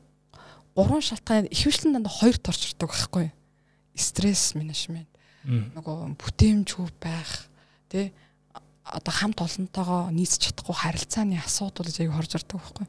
гурван 0.73 1.03
шалтгааны 1.03 1.51
ихвчлэн 1.51 1.93
дандаа 1.99 2.13
хоёр 2.13 2.37
торчрдог 2.41 2.89
байхгүй? 2.89 3.27
Стресс 3.93 4.55
менежмент. 4.57 5.11
Нөгөө 5.45 6.15
бүтээмжгүй 6.17 6.89
байх, 7.01 7.49
тий 7.89 8.13
одоо 8.85 9.13
хамт 9.13 9.41
олонтойгоо 9.41 10.09
нийцэж 10.09 10.51
чадахгүй 10.51 10.75
харилцааны 10.75 11.37
асуудал 11.37 11.85
гэж 11.85 12.01
аяг 12.01 12.13
хорж 12.17 12.31
ирдэг 12.35 12.57
байхгүй. 12.57 12.85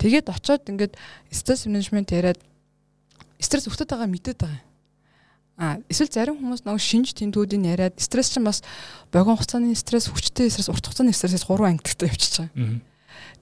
Тэгээд 0.00 0.26
очиод 0.32 0.64
ингээд 0.68 0.94
стресс 1.30 1.68
менежмент 1.68 2.10
яриад 2.10 2.40
стресс 3.38 3.68
өгтөд 3.68 3.92
байгаа 3.92 4.08
мэдээд 4.08 4.40
байгаа. 4.40 4.62
А 5.58 5.82
эсвэл 5.90 6.08
зарим 6.08 6.38
хүмүүс 6.38 6.62
нөгөө 6.62 6.78
шинж 6.80 7.18
тэмдгүүдийг 7.18 7.66
яриад 7.66 7.98
стресс 7.98 8.30
чинь 8.30 8.46
бас 8.46 8.62
богино 9.10 9.34
хугацааны 9.34 9.74
стресс, 9.74 10.06
хүчтэй 10.06 10.48
стресс, 10.54 10.70
урт 10.70 10.86
хугацааны 10.86 11.10
стрессээс 11.10 11.44
гурван 11.50 11.76
ангидтай 11.76 12.08
явчихж 12.08 12.46
байгаа. 12.46 12.78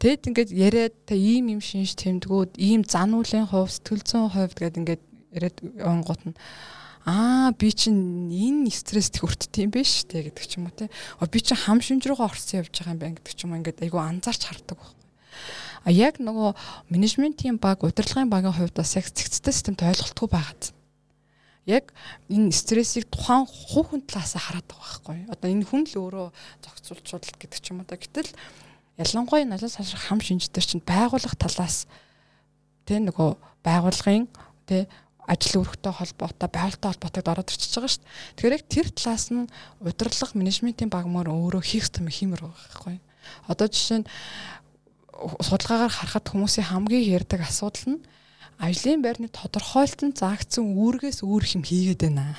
Тэгэд 0.00 0.28
ингээд 0.32 0.50
яриад 0.52 0.94
та 1.04 1.12
ийм 1.12 1.52
юм 1.52 1.60
шинж 1.60 1.92
тэмдгүүд, 2.00 2.56
ийм 2.56 2.88
зан 2.88 3.12
үйлийн 3.12 3.44
хувь, 3.44 3.68
сэтгэл 3.68 4.00
зүйн 4.00 4.32
хувьд 4.32 4.56
гэдэг 4.56 4.80
ингээд 4.80 5.02
яриад 5.36 5.56
явангууд 5.60 6.22
нь 6.32 6.36
аа 7.06 7.54
би 7.54 7.70
чинь 7.70 8.26
энэ 8.34 8.75
стресс 8.75 9.14
их 9.14 9.22
өртдөг 9.22 9.54
юм 9.62 9.70
биш 9.70 10.02
үү 10.10 10.26
гэдэг 10.26 10.42
ч 10.42 10.58
юм 10.58 10.66
уу 10.66 10.75
те. 10.75 10.90
Би 11.30 11.38
чинь 11.38 11.54
хам 11.54 11.78
шинж 11.78 12.02
руугаа 12.02 12.34
орсон 12.34 12.66
явж 12.66 12.75
байгаа 12.75 12.98
юм 12.98 13.00
байна 13.00 13.16
гэдэг 13.22 13.34
ч 13.38 13.40
юм 13.46 13.54
ингээд 13.54 13.78
айгу 13.86 14.02
анзаарч 14.02 14.42
хардаг 14.42 14.75
байхгүй. 14.75 15.06
А 15.86 15.94
яг 15.94 16.18
нөгөө 16.18 16.58
менежментийн 16.90 17.62
баг, 17.62 17.86
удирдлагын 17.86 18.26
багийн 18.26 18.58
хувьд 18.58 18.75
бас 18.75 18.98
яг 18.98 19.06
цэгцтэй 19.06 19.54
системд 19.54 19.86
ойлголтгүй 19.86 20.26
байгаад. 20.26 20.75
Яг 21.62 21.94
энэ 22.26 22.50
стрессийг 22.50 23.06
тухайн 23.06 23.46
хүүхэн 23.46 24.02
талаас 24.10 24.34
хараад 24.34 24.66
байгаа 24.66 24.82
байхгүй. 24.82 25.18
Одоо 25.30 25.46
энэ 25.46 25.62
хүн 25.62 25.86
л 25.86 26.10
өөрөө 26.10 26.26
зохицуулчуул 26.58 27.38
гэдэг 27.38 27.60
ч 27.62 27.70
юм 27.70 27.82
уу 27.82 27.86
та. 27.86 28.02
Гэтэл 28.02 28.34
ялангуяа 28.98 29.46
налаас 29.46 29.78
хашрах 29.78 30.10
хам 30.10 30.18
шинж 30.18 30.50
төр 30.50 30.66
чинь 30.66 30.82
байгууллага 30.82 31.38
талаас 31.38 31.86
тэ 32.82 32.98
нөгөө 32.98 33.38
байгууллагын 33.62 34.26
тэ 34.66 34.90
ажил 35.26 35.66
үүрэгтэй 35.66 35.92
холбоотой 35.92 36.49
байгальтай 36.49 36.88
холбоотой 36.95 37.23
ороод 37.26 37.50
ирчихэж 37.50 37.75
байгаа 37.75 37.90
шүү 37.90 38.02
дээ. 38.02 38.11
Тэгэхээр 38.38 38.56
яг 38.56 38.64
тэр 38.71 38.87
талаас 38.95 39.26
нь 39.35 39.50
удирдлага 39.83 40.38
менежментийн 40.38 40.90
багмаар 40.90 41.28
өөрөө 41.35 41.62
хийх 41.66 41.90
юм 41.99 42.06
хиймэр 42.06 42.47
байгаа 42.47 42.62
байхгүй. 42.62 42.97
Одоо 43.50 43.66
жишээ 43.66 43.99
нь 44.02 44.11
судалгаагаар 45.42 45.90
харахад 45.90 46.26
хүмүүсийн 46.30 46.71
хамгийн 46.71 47.11
ярддаг 47.18 47.42
асуудал 47.42 47.99
нь 47.99 48.04
ажлын 48.62 49.02
байрны 49.02 49.28
тодорхойлолтон 49.35 50.14
заагдсан 50.14 50.78
үүргээс 50.78 51.26
өөр 51.26 51.45
хэм 51.45 51.62
хийгээд 51.66 52.02
байна. 52.06 52.38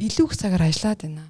Илүү 0.00 0.26
их 0.32 0.36
цагаар 0.40 0.64
ажиллаад 0.64 1.00
байна. 1.04 1.24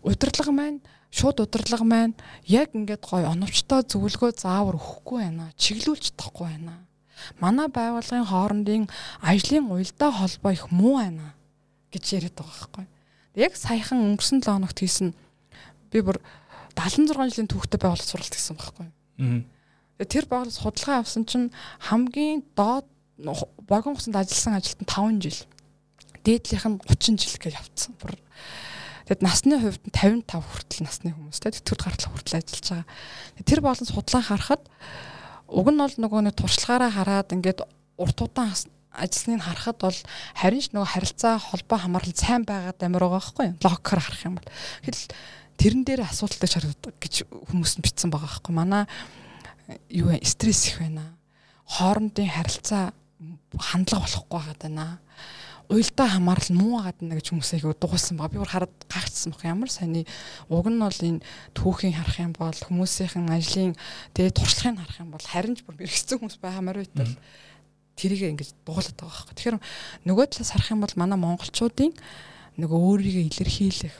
Удирдлага 0.00 0.52
маань 0.56 0.80
шууд 1.12 1.44
удирдлага 1.44 1.84
маань 1.84 2.16
яг 2.48 2.72
ингээд 2.72 3.04
гой 3.04 3.28
оновчтой 3.28 3.84
зөвлөгөө 3.92 4.32
заавар 4.40 4.80
өгөхгүй 4.80 5.18
байна. 5.20 5.52
Чиглүүлж 5.60 6.16
чадахгүй 6.16 6.48
байна 6.48 6.80
манай 7.40 7.68
байгууллагын 7.68 8.28
хоорондын 8.28 8.88
ажлын 9.22 9.70
уялдаа 9.70 10.10
холбоо 10.12 10.52
их 10.52 10.70
муу 10.70 10.98
байна 10.98 11.34
гэж 11.92 12.04
яриад 12.18 12.34
байгаа 12.34 12.54
байхгүй. 12.54 12.86
Яг 13.38 13.52
саяхан 13.58 14.02
өнгөрсөн 14.02 14.42
7 14.42 14.54
хоногт 14.54 14.78
хийсэн 14.78 15.14
би 15.90 15.98
бүр 16.02 16.18
76 16.74 17.14
жилийн 17.14 17.50
түүхтэй 17.50 17.78
байгууллага 17.78 18.10
суралт 18.10 18.34
гэсэн 18.34 18.58
байхгүй. 18.58 18.86
Тэр 20.02 20.24
байгууллага 20.26 20.58
судалгаа 20.58 21.02
авсан 21.02 21.24
чинь 21.24 21.54
хамгийн 21.86 22.42
доод 22.58 22.86
богино 23.16 23.94
хугацаанд 23.94 24.18
ажилласан 24.18 24.58
ажилтан 24.58 24.86
5 24.90 25.22
жил. 25.22 25.40
Дээдлийнх 26.26 26.66
нь 26.66 26.78
30 26.82 27.22
жил 27.22 27.38
гэж 27.38 27.54
авцсан. 27.54 27.94
Бүр 28.02 28.18
Тэгэд 29.04 29.20
насны 29.20 29.60
хувьд 29.60 29.84
55 29.92 30.32
хүртэл 30.32 30.84
насны 30.88 31.12
хүмүүс 31.12 31.36
те 31.44 31.52
тэтгэврт 31.52 31.84
гаргалах 31.84 32.12
хүртэл 32.16 32.40
ажиллаж 32.40 32.64
байгаа. 32.72 32.88
Тэр 33.44 33.60
болон 33.60 33.84
судалгаа 33.84 34.24
харахад 34.24 34.62
Уг 35.54 35.70
нь 35.70 35.78
бол 35.78 35.94
нөгөө 35.94 36.20
нэг 36.26 36.34
туршлагаараа 36.34 36.90
хараад 36.90 37.30
ингээд 37.30 37.62
урт 37.94 38.18
удаан 38.26 38.50
ажлыг 38.90 39.38
харахад 39.38 39.78
бол 39.78 39.98
харин 40.34 40.62
ч 40.62 40.74
нөгөө 40.74 40.90
харилцаа 40.90 41.38
холбоо 41.38 41.78
хамаарал 41.78 42.14
сайн 42.14 42.42
байгаад 42.42 42.78
амар 42.82 43.06
байгаа 43.06 43.22
байхгүй 43.22 43.44
юу? 43.46 43.58
Логикоор 43.62 44.00
харах 44.02 44.22
юм 44.26 44.34
бол. 44.38 44.50
Тэгэл 44.82 45.04
тэрэн 45.58 45.82
дээр 45.86 46.02
асуудалтай 46.06 46.50
шаарддаг 46.50 46.94
гэж 46.98 47.14
хүмүүс 47.30 47.72
нь 47.78 47.84
бичсэн 47.86 48.10
байгаа 48.10 48.30
байхгүй 48.34 48.50
юу? 48.50 48.58
Манай 48.58 48.84
юу 49.90 50.10
вэ? 50.10 50.22
Стресс 50.26 50.66
их 50.70 50.82
байна. 50.82 51.14
Хоорондын 51.66 52.30
харилцаа 52.30 52.94
хандлага 53.58 54.06
болохгүй 54.06 54.38
байгаа 54.38 54.56
даа 54.58 54.98
уйлдаа 55.68 56.08
хамаарал 56.16 56.50
муу 56.52 56.80
агаад 56.80 56.98
байна 57.00 57.16
гэж 57.16 57.30
хүмүүс 57.32 57.50
айгу 57.56 57.74
дугуулсан 57.76 58.18
байгаа. 58.18 58.32
Би 58.34 58.40
бүр 58.42 58.52
хараад 58.52 58.74
гайхчихсан 58.90 59.32
баг. 59.32 59.44
Ямар 59.44 59.70
сони 59.72 60.04
уг 60.48 60.66
нь 60.68 60.80
бол 60.80 61.00
энэ 61.00 61.24
түүхийн 61.56 61.96
харах 61.96 62.18
юм 62.20 62.32
бол 62.36 62.52
хүмүүсийн 62.52 63.32
ажлын 63.32 63.76
тэгээ 64.12 64.32
туршлагыг 64.36 64.80
харах 64.84 64.98
юм 65.00 65.10
бол 65.14 65.24
харин 65.24 65.56
ч 65.56 65.64
бүр 65.64 65.80
бэрхсэн 65.80 66.20
хүмүүс 66.20 66.38
байхамаар 66.42 66.84
байтал 66.84 67.16
тэрийг 67.96 68.22
ингэж 68.34 68.50
дугуулдаг 68.66 68.96
байгаа 68.98 69.14
байхгүй. 69.14 69.34
Тэгэхээр 69.38 69.58
нөгөө 70.04 70.26
талаас 70.28 70.50
харах 70.52 70.70
юм 70.74 70.80
бол 70.82 70.94
манай 71.00 71.18
монголчуудын 71.18 71.92
нөгөө 72.58 72.78
өөрийгөө 72.90 73.24
илэрхийлэх, 73.30 73.96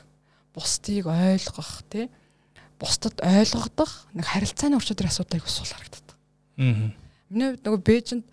бусдыг 0.54 1.06
ойлгох, 1.06 1.82
тий 1.90 2.10
бусдад 2.78 3.22
ойлгогдох 3.22 4.10
нэг 4.14 4.26
харилцааны 4.26 4.76
орчуудын 4.76 5.08
асуудал 5.08 5.38
айгу 5.38 5.48
сул 5.48 5.70
харагддаг. 5.70 6.16
Аа. 6.58 6.90
Миний 7.30 7.54
нөгөө 7.62 7.80
Бээжинд 7.86 8.24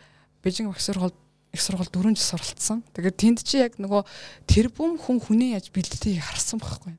Бээжин 0.42 0.70
багш 0.70 0.90
сургуульд 0.90 1.18
их 1.52 1.62
сургууль 1.62 1.92
4 1.92 2.16
жил 2.16 2.28
суралцсан. 2.36 2.84
Тэгээд 2.96 3.18
тэнд 3.20 3.40
чи 3.44 3.60
яг 3.60 3.76
нөгөө 3.76 4.08
тэрбум 4.48 4.96
хүн 4.98 5.20
хүний 5.20 5.52
яаж 5.54 5.72
бэлддгийг 5.72 6.24
харсан 6.24 6.64
байхгүй. 6.64 6.96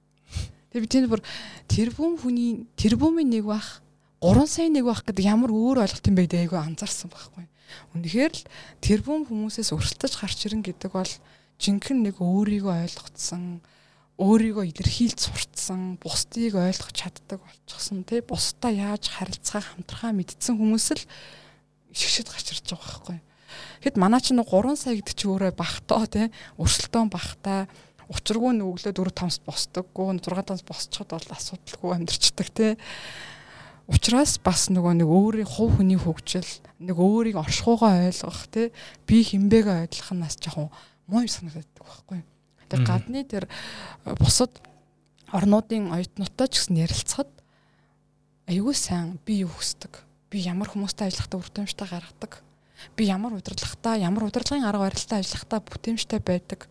Тэгээд 0.73 0.85
би 0.85 0.89
тэнд 0.89 1.09
бүр 1.09 1.23
тэрбум 1.69 2.21
хүний 2.21 2.69
тэрбумын 2.77 3.29
нэг 3.33 3.49
бах 3.49 3.81
3 4.21 4.47
сая 4.47 4.69
нэг 4.69 4.85
бах 4.85 5.05
гэдэг 5.09 5.25
ямар 5.25 5.51
өөр 5.51 5.83
ойлголт 5.83 6.07
юм 6.07 6.17
бэ 6.17 6.25
гэдэг 6.29 6.41
айгүй 6.47 6.61
анзаарсан 6.61 7.09
байхгүй. 7.09 7.45
Үнэхээр 7.97 8.33
л 8.37 8.45
тэрбум 8.85 9.25
хүмүүсээс 9.27 9.73
өрсөлдөж 9.73 10.13
гарч 10.21 10.39
ирэн 10.47 10.61
гэдэг 10.61 10.93
бол 10.93 11.13
жинхэнэ 11.57 12.13
нэг 12.13 12.17
өөрийгөө 12.21 12.75
ойлгоцсон 12.85 13.65
өөрийгөө 14.21 14.65
илэрхийлж 14.69 15.19
сурцсан, 15.19 15.97
бусдыг 15.97 16.55
ойлгох 16.55 16.93
чаддаг 16.93 17.41
болчихсон 17.41 18.05
тий 18.05 18.21
бусдаа 18.21 18.71
яаж 18.71 19.09
харилцаа 19.09 19.65
хамтрахаа 19.65 20.13
мэдсэн 20.13 20.61
хүмүүс 20.61 20.87
л 20.95 21.03
шигшэд 21.97 22.29
гарч 22.29 22.47
ирж 22.53 22.67
байгаа 22.71 22.87
байхгүй. 22.87 23.19
Тэгэд 23.83 23.97
манай 23.99 24.21
чинь 24.21 24.41
3 24.41 24.77
сая 24.77 24.97
гэдэг 24.99 25.15
чи 25.17 25.27
өөрөө 25.29 25.53
багтаа 25.57 26.07
тий. 26.07 26.27
Өрсөлдөөн 26.59 27.11
багтаа 27.11 27.69
учиргүй 28.13 28.53
нь 28.53 28.65
өглөө 28.65 28.93
4 28.93 29.13
5-ст 29.17 29.43
босдоггүй 29.49 30.07
6 30.21 30.37
5-ст 30.37 30.67
босчиход 30.69 31.11
бол 31.17 31.29
асуудалгүй 31.33 31.91
амьдэрчдэг 31.97 32.49
тий. 32.53 32.73
Учираас 33.89 34.39
бас 34.39 34.69
нөгөө 34.71 35.03
нэг 35.03 35.09
өөрийн 35.09 35.49
хувь 35.49 35.81
хүний 35.81 35.99
хөгжил 35.99 36.47
нэг 36.79 36.97
өөрийг 36.97 37.37
оршихуйгаа 37.41 38.09
ойлгох 38.09 38.47
тий. 38.53 38.71
Би 39.09 39.25
хинбэгээ 39.27 39.89
ойлгох 39.89 40.11
нь 40.15 40.23
бас 40.23 40.37
жоохон 40.39 40.71
муу 41.09 41.27
санагддаг 41.27 41.83
байхгүй. 41.83 42.21
Тэр 42.71 42.81
гадны 42.87 43.21
тэр 43.27 43.49
бусад 44.23 44.55
орнуудын 45.33 45.93
оюутнуудтай 45.93 46.49
ч 46.49 46.63
гэсэн 46.63 46.79
ярилцахад 46.79 47.31
аюул 48.49 48.77
сайн 48.77 49.19
би 49.27 49.43
юу 49.43 49.53
хүсдэг? 49.53 50.05
Би 50.31 50.41
ямар 50.45 50.71
хүмүүстэй 50.71 51.11
ажиллахдаа 51.11 51.41
үр 51.41 51.51
дүнштэй 51.53 51.89
гаргадаг 51.89 52.41
би 52.97 53.07
ямар 53.07 53.35
удирдлагатай 53.37 54.03
ямар 54.03 54.25
удирдлагын 54.29 54.67
арга 54.67 54.87
барилтай 54.89 55.21
ажиллахдаа 55.21 55.61
бүтээмжтэй 55.61 56.21
байдаг. 56.21 56.69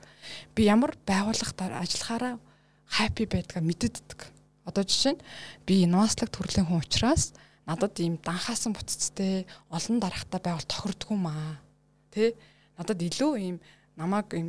Би 0.56 0.68
ямар 0.68 0.96
байгууллагад 1.06 1.82
ажиллахаараа 1.82 2.40
хаппи 2.86 3.26
байдгаа 3.26 3.62
мэддэгдэг 3.64 4.42
одоо 4.66 4.84
жишээ 4.86 5.18
нь 5.18 5.24
би 5.66 5.84
инноваслог 5.86 6.30
төрлийн 6.30 6.70
хүн 6.70 6.82
учраас 6.82 7.34
надад 7.66 7.98
ийм 7.98 8.18
данхаасан 8.22 8.74
буццтэй 8.74 9.46
олон 9.70 9.98
дарахтай 10.00 10.40
байгуул 10.42 10.68
тохирдгүй 10.70 11.18
маа. 11.18 11.58
Тэ? 12.14 12.38
Надад 12.78 13.02
илүү 13.02 13.32
ийм 13.42 13.58
намайг 13.98 14.32
ийм 14.38 14.48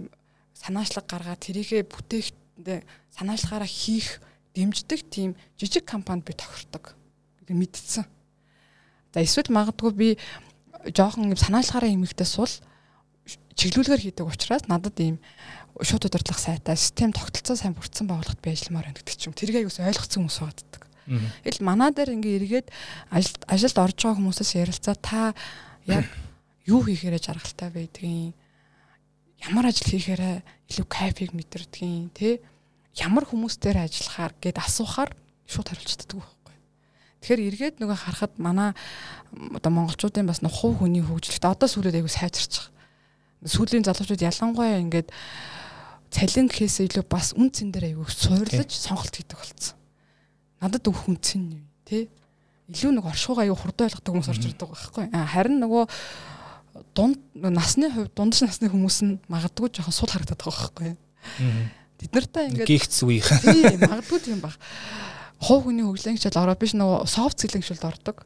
санаачлаг 0.52 1.08
гаргаад 1.08 1.40
тэрийгэ 1.40 1.88
бүтээхдээ 1.88 2.80
санаачлагаараа 3.16 3.68
хийх 3.68 4.20
дэмждэг 4.52 5.00
тийм 5.08 5.34
жижиг 5.56 5.88
компанид 5.88 6.28
би 6.28 6.36
тохирдог. 6.36 6.92
Гэдэг 7.40 7.56
мэдсэн. 7.56 8.04
За 9.12 9.18
эсвэл 9.20 9.48
магадгүй 9.48 9.92
би 9.96 10.08
жоохон 10.90 11.30
юм 11.30 11.38
санаачлагаараа 11.38 11.94
эмэгтэй 11.94 12.26
сул 12.26 12.50
чиглүүлгээр 13.54 14.02
хийдэг 14.02 14.26
учраас 14.26 14.66
надад 14.66 14.96
ийм 14.98 15.22
шууд 15.80 16.08
удирдлах 16.08 16.40
сайтай 16.40 16.76
систем 16.76 17.12
тогтолцоо 17.12 17.56
сайн 17.56 17.76
бүрдсэн 17.76 18.08
байгууллагад 18.08 18.42
би 18.42 18.50
ажилламаар 18.52 18.90
байна 18.90 18.98
гэдэг 18.98 19.16
ч 19.16 19.22
юм. 19.30 19.36
Тэрийг 19.36 19.64
аюус 19.64 19.80
ойлгоцсон 19.80 20.26
хүмүүс 20.26 20.38
байдаг. 20.42 20.82
Ил 21.46 21.58
манаа 21.64 21.90
дээр 21.90 22.14
ингээ 22.14 22.38
эргээд 22.42 22.68
ажилд 23.10 23.42
ажилд 23.48 23.78
орж 23.78 23.98
байгаа 23.98 24.18
хүмүүсээс 24.20 24.52
ярилцаа 24.58 24.96
та 24.98 25.34
яг 25.88 26.06
юу 26.72 26.84
хийхээрээ 26.84 27.22
жаргалтай 27.22 27.70
байдгийг 27.72 28.36
ямар 29.42 29.66
ажил 29.66 29.90
хийхээрээ 29.90 30.36
илүү 30.70 30.86
кайфыг 30.86 31.30
мэдэрдгийг 31.34 32.14
тий 32.14 32.34
ямар 32.94 33.26
хүмүүстээр 33.26 33.82
ажиллахаар 33.82 34.32
гэд 34.38 34.62
асуухаар 34.62 35.10
шууд 35.48 35.68
хариулцдаг. 35.72 36.22
Тэгэхээр 37.22 37.46
эргээд 37.54 37.76
нөгөө 37.78 37.98
харахад 38.02 38.34
манай 38.42 38.74
одоо 39.54 39.70
монголчуудын 39.70 40.26
бас 40.26 40.42
нэг 40.42 40.50
хувь 40.50 40.82
хүний 40.82 41.06
хөгжилт 41.06 41.46
одоо 41.46 41.70
сүүлийн 41.70 42.02
аягүй 42.02 42.10
сайжирч 42.10 42.66
байгаа. 42.66 43.46
Сүүлийн 43.46 43.86
залуучууд 43.86 44.26
ялангуяа 44.26 44.82
ингээд 44.82 45.08
цалин 46.10 46.50
гэхээс 46.50 46.82
илүү 46.82 47.06
бас 47.06 47.32
үн 47.38 47.54
цэн 47.54 47.70
дээр 47.70 47.94
аягүй 47.94 48.10
суурлаж 48.10 48.70
сонголт 48.74 49.14
хийдэг 49.14 49.38
болсон. 49.38 49.78
Надад 50.58 50.82
өөх 50.90 51.06
үн 51.06 51.18
цэн 51.22 51.62
юу 51.62 51.66
тий 51.86 52.10
илүү 52.74 52.90
нэг 52.98 53.06
оршуугаа 53.06 53.46
аягүй 53.46 53.58
хурдан 53.58 53.86
ойлгодог 53.86 54.12
хүмүүс 54.12 54.30
орж 54.34 54.42
ирдэг 54.46 54.68
байхгүй. 54.68 55.04
Харин 55.12 55.58
нөгөө 55.62 55.84
дунд 56.94 57.18
насны 57.34 57.90
хувьд 57.92 58.12
дундаж 58.16 58.44
насны 58.46 58.70
хүмүүс 58.70 58.98
нь 59.04 59.18
магадгүй 59.28 59.72
жоохон 59.72 59.94
сул 59.94 60.10
харагдаад 60.12 60.40
байгаа 60.40 60.70
байхгүй. 60.74 60.90
Бид 62.00 62.12
нартай 62.16 62.48
ингээд 62.50 62.70
гихц 62.70 63.02
үеийн. 63.04 63.40
Тийм 63.46 63.80
магадгүй 63.82 64.20
тийм 64.24 64.40
баг. 64.40 64.56
Хов 65.42 65.66
хүний 65.66 65.82
хөглөнгчл 65.82 66.38
ороо 66.38 66.54
биш 66.54 66.74
нөгөө 66.78 67.10
софт 67.10 67.42
цэлэнгшүүлд 67.42 67.82
ордог. 67.82 68.22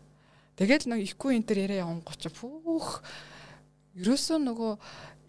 Тэгэл 0.60 0.92
нэг 0.92 1.00
ихгүй 1.08 1.40
энэ 1.40 1.48
төр 1.48 1.58
яриа 1.64 1.88
яван 1.88 2.04
гоч 2.04 2.28
пүүх. 2.28 3.00
Ерөөсөө 3.96 4.38
нөгөө 4.44 4.72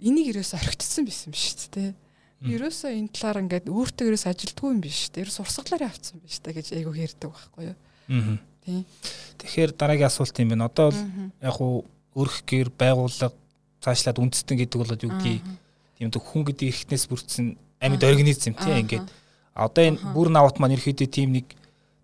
энийг 0.03 0.35
ерөөсөө 0.35 0.59
орхитсан 0.59 1.07
байсан 1.07 1.31
биш 1.31 1.55
үү 1.55 1.71
те. 1.71 1.85
Ерөөсөө 2.43 2.91
энэ 2.91 3.11
талаар 3.15 3.41
ингээд 3.47 3.71
өөртөө 3.71 4.07
ерөөс 4.11 4.25
ажилдгүй 4.27 4.67
юм 4.75 4.81
биш 4.83 5.07
те. 5.15 5.23
Ерөөс 5.23 5.39
урсгалаар 5.41 5.87
явцсан 5.87 6.19
биш 6.19 6.43
те 6.43 6.51
гэж 6.51 6.75
айгу 6.75 6.91
хэрдэг 6.91 7.31
байхгүй 7.31 7.71
юу. 7.71 7.77
Аа. 8.11 8.37
Тийм. 8.67 8.83
Тэгэхээр 9.39 9.71
дараагийн 9.79 10.11
асуулт 10.11 10.35
юм 10.43 10.51
байна. 10.51 10.67
Одоо 10.67 10.91
бол 10.91 11.01
яг 11.39 11.57
уу 11.63 11.87
өрх 12.19 12.43
гэр 12.43 12.67
байгууллага 12.75 13.31
цаашлаад 13.79 14.19
үндэстэн 14.19 14.57
гэдэг 14.59 14.77
бол 14.77 14.91
юу 14.91 15.11
гэдгийг 15.15 15.43
тийм 15.97 16.09
хүн 16.11 16.43
гэдэг 16.45 16.67
эрхтнээс 16.67 17.05
бүрдсэн 17.09 17.45
амьд 17.81 18.03
организм 18.03 18.53
тийм 18.53 18.85
ингээд 18.85 19.07
одоо 19.57 19.83
энэ 19.87 20.01
бүр 20.13 20.29
навт 20.29 20.57
маань 20.59 20.77
ерөөдөө 20.77 21.09
тийм 21.09 21.37
нэг 21.37 21.47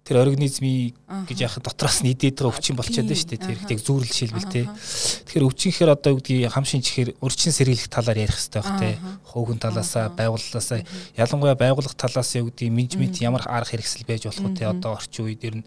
тэр 0.04 0.20
организмыг 0.20 1.00
гэж 1.08 1.38
яхад 1.48 1.63
дотроос 1.63 2.04
нь 2.04 2.12
идээд 2.12 2.44
байгаа 2.44 2.52
өвчин 2.52 2.76
болчиход 2.76 3.08
байна 3.08 3.16
шүү 3.16 3.30
дээ. 3.32 3.39
Тэр 3.39 3.56
ихтэй 3.56 3.80
зүүрэл 3.80 4.12
шилбэл 4.12 4.52
те. 4.52 4.68
Тэгэхээр 4.68 5.48
өвчнөхээр 5.48 5.92
одоо 5.96 6.12
үгдгийг 6.20 6.52
хам 6.52 6.68
шинжихээр 6.68 7.16
өрчин 7.24 7.56
сэргийлэх 7.56 7.88
талаар 7.88 8.20
ярих 8.20 8.36
хэрэгтэй 8.36 8.60
байх 8.60 8.80
те. 8.84 9.00
Хөөгн 9.32 9.60
талаасаа 9.63 10.12
байгууллагаасаа 10.12 10.84
ялангуяа 11.16 11.56
байгууллага 11.56 11.96
талаас 11.96 12.36
юу 12.36 12.52
гэдгийг 12.52 12.76
менежмент 12.76 13.16
ямар 13.24 13.48
арга 13.48 13.72
хэрэгсэл 13.72 14.04
байж 14.04 14.28
болох 14.28 14.44
вэ 14.44 14.52
те. 14.60 14.68
Одоо 14.68 14.92
орчин 15.00 15.24
үед 15.24 15.42
ер 15.48 15.56
нь 15.63 15.66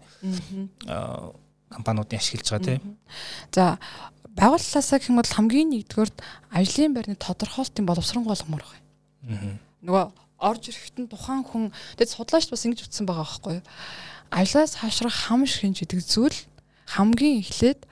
компаниудын 1.73 2.21
ашиглаж 2.21 2.47
байгаа 2.53 2.77
те. 2.77 2.81
За 3.49 3.81
байгууллагаасаа 4.37 5.01
гэх 5.01 5.09
юм 5.09 5.17
бол 5.17 5.33
хамгийн 5.33 5.73
нэгдүгээр 5.73 6.11
ажлын 6.53 6.93
байрны 6.93 7.17
тодорхойлтын 7.17 7.89
боловсрон 7.89 8.29
болгомоор 8.29 8.61
байна. 8.69 9.57
Нөгөө 9.81 10.05
орж 10.37 10.69
ирэхэд 10.69 11.09
тухайн 11.09 11.41
хүн 11.41 11.73
тэгээд 11.97 12.13
судлаач 12.13 12.45
бас 12.53 12.65
ингэж 12.69 12.85
утсан 12.85 13.09
байгаа 13.09 13.25
байхгүй 13.25 13.57
юу? 13.57 13.65
Ажлаас 14.31 14.79
хашрах 14.79 15.13
хам 15.27 15.47
шинж 15.47 15.83
гэдэг 15.83 16.01
зүйл 16.03 16.39
хамгийн 16.87 17.43
эхлээд 17.43 17.87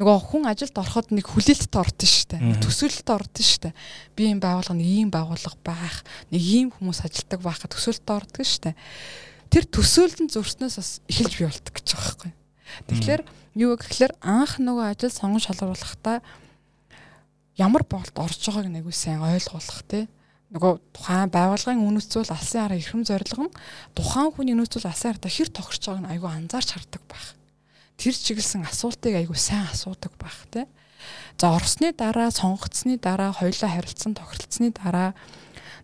нөгөө 0.00 0.18
хүн 0.32 0.44
ажилд 0.48 0.76
ороход 0.80 1.12
нэг 1.12 1.28
хүлээлттэй 1.28 1.76
ордон 1.76 2.08
шүү 2.08 2.26
дээ. 2.32 2.40
Төсөөлөлтөд 2.64 3.12
ордон 3.12 3.44
шүү 3.44 3.60
дээ. 3.68 3.74
Би 4.16 4.22
энэ 4.32 4.40
байгууллага 4.40 4.80
нэг 4.80 4.88
ийм 4.88 5.08
байгууллага 5.12 5.60
байх, 5.60 5.96
нэг 6.32 6.40
ийм 6.40 6.68
хүмүүс 6.72 7.04
ажилдаг 7.04 7.40
байхад 7.44 7.68
төсөөлөлтөд 7.76 8.16
ордог 8.16 8.44
шүү 8.48 8.62
дээ. 8.64 8.76
Тэр 9.52 9.64
төсөөлөлтөнд 9.68 10.32
зөрснөөс 10.32 10.76
бас 10.80 10.90
эхэлж 11.04 11.32
бий 11.36 11.48
болдог 11.52 11.72
гэж 11.76 11.86
байгаа 11.92 12.06
байхгүй? 12.16 12.32
Тэгэхээр 12.88 13.22
юу 13.60 13.72
гэхээр 13.76 14.12
анх 14.24 14.56
нөгөө 14.56 14.84
ажил 14.88 15.12
сонгон 15.12 15.44
шалгаруулахдаа 15.44 16.24
ямар 17.60 17.84
болд 17.84 18.14
орж 18.16 18.40
байгааг 18.40 18.72
нэг 18.72 18.88
үсэн 18.88 19.20
ойлгуулах 19.20 19.84
тий 19.84 20.08
нөгөө 20.50 20.72
тухайн 20.90 21.30
байгууллагын 21.30 21.86
үнэт 21.86 22.10
зүйл 22.10 22.34
алсын 22.34 22.66
хараа 22.66 22.78
эрхэм 22.82 23.02
зорилго 23.06 23.46
нь 23.46 23.54
тухайн 23.94 24.34
хүний 24.34 24.54
үнэт 24.58 24.74
зүйл 24.74 24.90
алсын 24.90 25.14
хараа 25.14 25.30
хэр 25.30 25.50
тохирч 25.54 25.82
байгааг 25.86 26.02
нь 26.02 26.10
айгүй 26.10 26.30
анзаарч 26.30 26.68
хардаг 26.74 27.02
байх. 27.06 27.26
Тэр 27.94 28.14
чиглэсэн 28.18 28.66
асуултыг 28.66 29.14
айгүй 29.14 29.38
сайн 29.38 29.70
асуудаг 29.70 30.10
байх 30.18 30.38
тий. 30.50 30.66
За 31.38 31.54
орсны 31.54 31.94
дараа 31.94 32.34
сонгогдсны 32.34 32.98
дараа 32.98 33.30
хоёулаа 33.30 33.70
харилцсан 33.78 34.18
тохиролцсны 34.18 34.74
дараа 34.74 35.14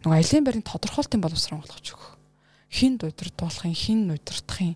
нөгөө 0.03 0.19
аялын 0.19 0.45
байрны 0.45 0.67
тодорхойлтын 0.67 1.23
боловсрол 1.23 1.63
болгож 1.63 1.87
өгөх. 1.95 2.19
Хин 2.67 2.99
удирдуулахын, 2.99 3.73
хин 3.73 4.11
удирдахын 4.11 4.75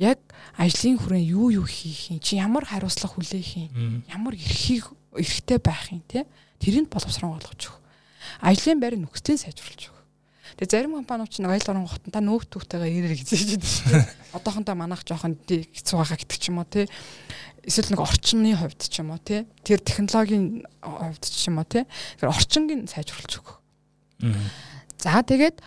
яг 0.00 0.18
ажлын 0.56 0.96
хүрээ 0.96 1.36
юу 1.36 1.52
юу 1.60 1.68
хийх 1.68 2.08
юм 2.08 2.18
чи 2.24 2.40
ямар 2.40 2.64
хариуцлага 2.64 3.20
хүлээх 3.20 3.68
юм 3.68 4.00
ямар 4.08 4.32
эрхийг 4.32 4.88
эрхтэй 5.12 5.60
байх 5.60 5.92
юм 5.92 6.00
те 6.08 6.24
тэрийг 6.56 6.88
боловсрон 6.88 7.36
болгож 7.36 7.68
өг 7.68 7.76
ажлын 8.38 8.78
байр 8.78 8.94
нөхцөлийг 9.00 9.42
сайжруулж 9.42 9.90
өг 9.90 10.00
Тэгээ 10.58 10.70
зарим 10.70 10.98
компаниуд 10.98 11.30
ч 11.30 11.40
нэг 11.40 11.56
аялал 11.56 11.72
орон 11.72 11.88
хотон 11.88 12.10
та 12.10 12.20
нөөц 12.20 12.50
түүхтэйгээ 12.50 12.90
ирээр 12.90 13.16
гэж 13.16 13.28
хэлж 13.32 13.52
дээ. 13.64 14.04
Одоохондоо 14.36 14.74
манайх 14.74 15.06
жоохон 15.06 15.38
хэцүү 15.48 15.96
байгаа 15.96 16.18
гэдэг 16.20 16.36
ч 16.36 16.44
юм 16.50 16.58
уу 16.58 16.68
тий. 16.68 16.84
Эсвэл 17.64 17.94
нэг 17.94 18.02
орчны 18.02 18.50
хувьд 18.58 18.82
ч 18.82 18.94
юм 19.00 19.14
уу 19.14 19.20
тий. 19.22 19.46
Тэр 19.62 19.80
технологийн 19.80 20.66
хувьд 20.82 21.24
ч 21.24 21.48
юм 21.48 21.62
уу 21.62 21.68
тий. 21.70 21.86
Тэгэхээр 22.18 22.34
орчингийн 22.34 22.82
сайжруулж 22.90 23.32
өгөх. 23.40 23.56
За 25.00 25.22
тэгээд 25.24 25.64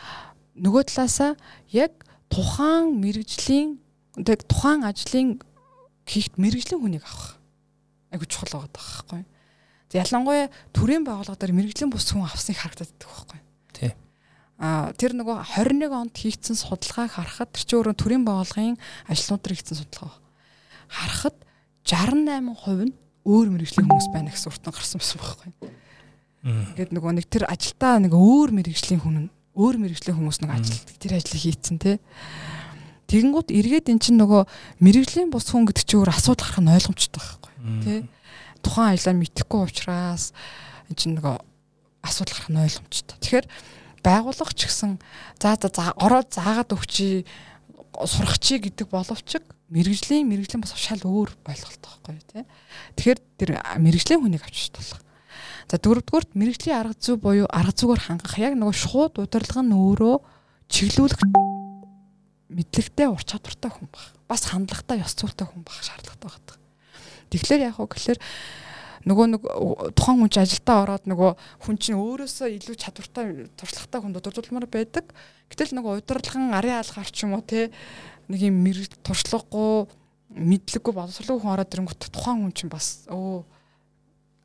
нөгөө 0.61 0.83
талаасаа 0.93 1.39
яг 1.73 1.97
тухайн 2.29 2.93
мэрэгжлийн 3.01 3.81
тэг 4.21 4.45
тухайн 4.45 4.85
ажлын 4.85 5.41
хийхт 6.05 6.37
мэрэгжлийн 6.37 6.81
хүнийг 6.81 7.01
авах 7.07 7.41
айгу 8.13 8.29
чухал 8.29 8.61
байгаа 8.61 8.69
байхгүй. 8.77 9.21
Ялангуяа 9.93 10.49
төрийн 10.73 11.05
байгууллага 11.05 11.37
дээр 11.37 11.53
мэрэгжлийн 11.53 11.93
бус 11.93 12.09
хүн 12.09 12.25
авсныг 12.25 12.57
харагдаад 12.57 12.89
байдаг 12.89 13.09
байхгүй. 13.13 13.39
Тий. 13.77 13.91
А 14.57 14.89
тэр 14.97 15.13
нөгөө 15.13 15.37
21 15.53 15.93
онд 15.93 16.15
хийгдсэн 16.17 16.57
судалгааг 16.57 17.13
харахад 17.13 17.53
тэр 17.53 17.63
чинь 17.63 17.77
өөрөө 17.77 17.95
төрийн 18.01 18.25
байгууллагын 18.25 18.77
ажлууд 19.05 19.41
дээр 19.45 19.55
хийгдсэн 19.61 19.77
судалгаа. 19.85 20.17
Харахад 20.89 21.37
68% 21.85 22.89
нь 22.89 22.93
өөр 23.23 23.47
мэрэгжлийн 23.53 23.87
хүмүүс 23.87 24.07
байна 24.09 24.33
гэсэн 24.33 24.49
уртан 24.49 24.73
гарсан 24.73 24.99
байсан 24.99 25.19
байхгүй. 25.21 25.49
Ингээд 26.43 26.91
нөгөө 26.91 27.11
нэг 27.15 27.25
тэр 27.31 27.47
ажилдаа 27.47 28.03
нэг 28.03 28.11
өөр 28.11 28.49
мэрэгжлийн 28.51 28.99
хүн 28.99 29.31
өөр 29.55 29.75
мэрэгжлийн 29.79 30.17
хүмүүс 30.19 30.43
нэг 30.43 30.51
ажил 30.51 30.81
тэр 30.99 31.15
ажлыг 31.21 31.39
хийцэн 31.39 31.77
тий. 31.79 31.95
Тэгэнгუთ 33.07 33.53
эргээд 33.53 33.93
эн 33.93 33.99
чинь 34.03 34.19
нөгөө 34.19 34.43
мэрэгжлийн 34.83 35.31
бус 35.31 35.47
хүн 35.47 35.69
гэдэг 35.71 35.85
чинь 35.87 36.03
өөр 36.03 36.11
асуудал 36.11 36.43
гарах 36.43 36.59
нь 36.59 36.73
ойлгомжтой 36.75 37.21
байхгүй 37.23 37.51
тий. 37.85 37.99
Тухайн 38.63 38.95
аялаа 38.95 39.15
мэдхгүй 39.19 39.61
учраас 39.67 40.31
эн 40.89 40.95
чинь 40.95 41.19
нөгөө 41.19 41.35
асуудал 42.07 42.33
гарах 42.33 42.51
нь 42.51 42.63
ойлгомжтой. 42.63 43.17
Тэгэхээр 43.19 43.47
байгууллага 44.03 44.53
ч 44.55 44.61
гэсэн 44.67 44.99
за 45.39 45.55
за 45.59 45.91
ороод 45.99 46.31
заагаад 46.31 46.71
өгчий 46.75 47.27
сурах 48.07 48.39
чи 48.39 48.57
гэдэг 48.57 48.89
боловч 48.89 49.39
мэрэгжлийн 49.69 50.27
мэрэгжлийн 50.27 50.61
бас 50.61 50.75
шал 50.75 51.01
өөр 51.01 51.31
ойлголт 51.47 51.81
байхгүй 51.81 52.19
тий. 52.29 52.43
Тэгэхээр 52.97 53.19
тэр 53.39 53.49
мэрэгжлийн 53.79 54.21
хүнийг 54.21 54.43
авч 54.43 54.73
болох. 54.75 55.01
За 55.69 55.77
дөрөвдүгürt 55.79 56.35
мэрэгжлийн 56.37 56.77
арга 56.77 56.95
зүй 56.99 57.17
буюу 57.17 57.47
арга 57.49 57.73
зүгээр 57.73 58.01
хангах 58.05 58.35
яг 58.37 58.53
нөгөө 58.59 58.75
шууд 58.75 59.13
удирдлага 59.23 59.63
нь 59.63 59.73
өөрөө 59.73 60.15
чиглүүлэх 60.69 61.21
мэдлэгтэй 62.53 63.07
ур 63.09 63.23
чадвартай 63.23 63.71
хүн 63.71 63.89
баг. 63.89 64.05
Бас 64.29 64.51
хандлагатай 64.51 65.01
ёс 65.01 65.17
зүйтэй 65.17 65.47
хүн 65.47 65.63
баг 65.65 65.79
шаардлагатай 65.81 66.29
байдаг. 66.29 66.62
Тэгэхээр 67.33 67.65
яг 67.73 67.81
уу 67.81 67.89
гэхэлэр 67.89 68.19
нөгөө 69.03 69.25
нэг 69.35 69.41
тухайн 69.99 70.17
хүн 70.23 70.31
чинь 70.31 70.45
ажилдаа 70.47 70.77
ороод 70.87 71.03
нөгөө 71.11 71.31
хүн 71.67 71.75
чинь 71.75 71.99
өөрөөсөө 71.99 72.47
илүү 72.55 72.75
чадвартай 72.79 73.51
туршлагатай 73.59 73.99
хүнд 73.99 74.19
удирдуулмаар 74.21 74.67
байдаг. 74.71 75.11
Гэтэл 75.51 75.75
нөгөө 75.75 75.99
удирдлагын 76.05 76.55
арын 76.55 76.79
алгаар 76.79 77.09
ч 77.11 77.27
юм 77.27 77.35
уу 77.35 77.43
те 77.43 77.67
нэг 78.31 78.39
юм 78.47 78.63
мэрэг 78.63 78.95
туршлагагүй 79.03 79.91
мэдлэггүй 80.33 80.93
боловсролгүй 80.95 81.41
хүн 81.43 81.53
ороод 81.53 81.73
ирэнгүүт 81.75 82.09
тухайн 82.15 82.47
хүн 82.47 82.53
чинь 82.55 82.71
бас 82.71 83.03
өө 83.11 83.43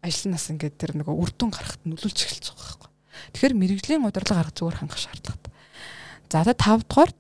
ажлынаас 0.03 0.51
ингээд 0.51 0.75
тэр 0.75 0.93
нөгөө 0.99 1.15
үр 1.15 1.31
дүн 1.33 1.55
гарахад 1.55 1.83
нөлөөлж 1.87 2.19
эхэлж 2.19 2.51
байгаа 2.51 2.67
байхгүй. 2.67 2.91
Тэгэхээр 3.35 3.55
мэрэгжлийн 3.63 4.07
удирдлага 4.07 4.43
арга 4.43 4.59
зүгээр 4.59 4.79
хангах 4.83 5.01
шаардлагатай. 5.01 5.53
За 6.29 6.45
тэ 6.45 6.55
5 6.55 6.87
дугаар 6.87 7.13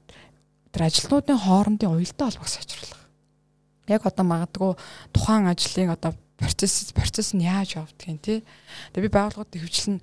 тэр 0.74 0.82
ажилтнуудын 0.84 1.38
хоорондын 1.38 1.90
уялдаа 1.90 2.28
холбоог 2.28 2.50
сайжруулах. 2.50 2.97
Яг 3.88 4.06
одоо 4.06 4.24
магадгүй 4.24 4.72
тухайн 5.12 5.48
ажлын 5.48 5.96
одоо 5.96 6.12
процесс 6.38 6.92
процесс 6.94 7.34
нь 7.34 7.44
яаж 7.44 7.80
явдгийг 7.80 8.20
тий. 8.22 8.38
Тэгээ 8.92 9.06
би 9.08 9.12
байгууллагууд 9.12 9.52
хөвчлэн 9.52 9.98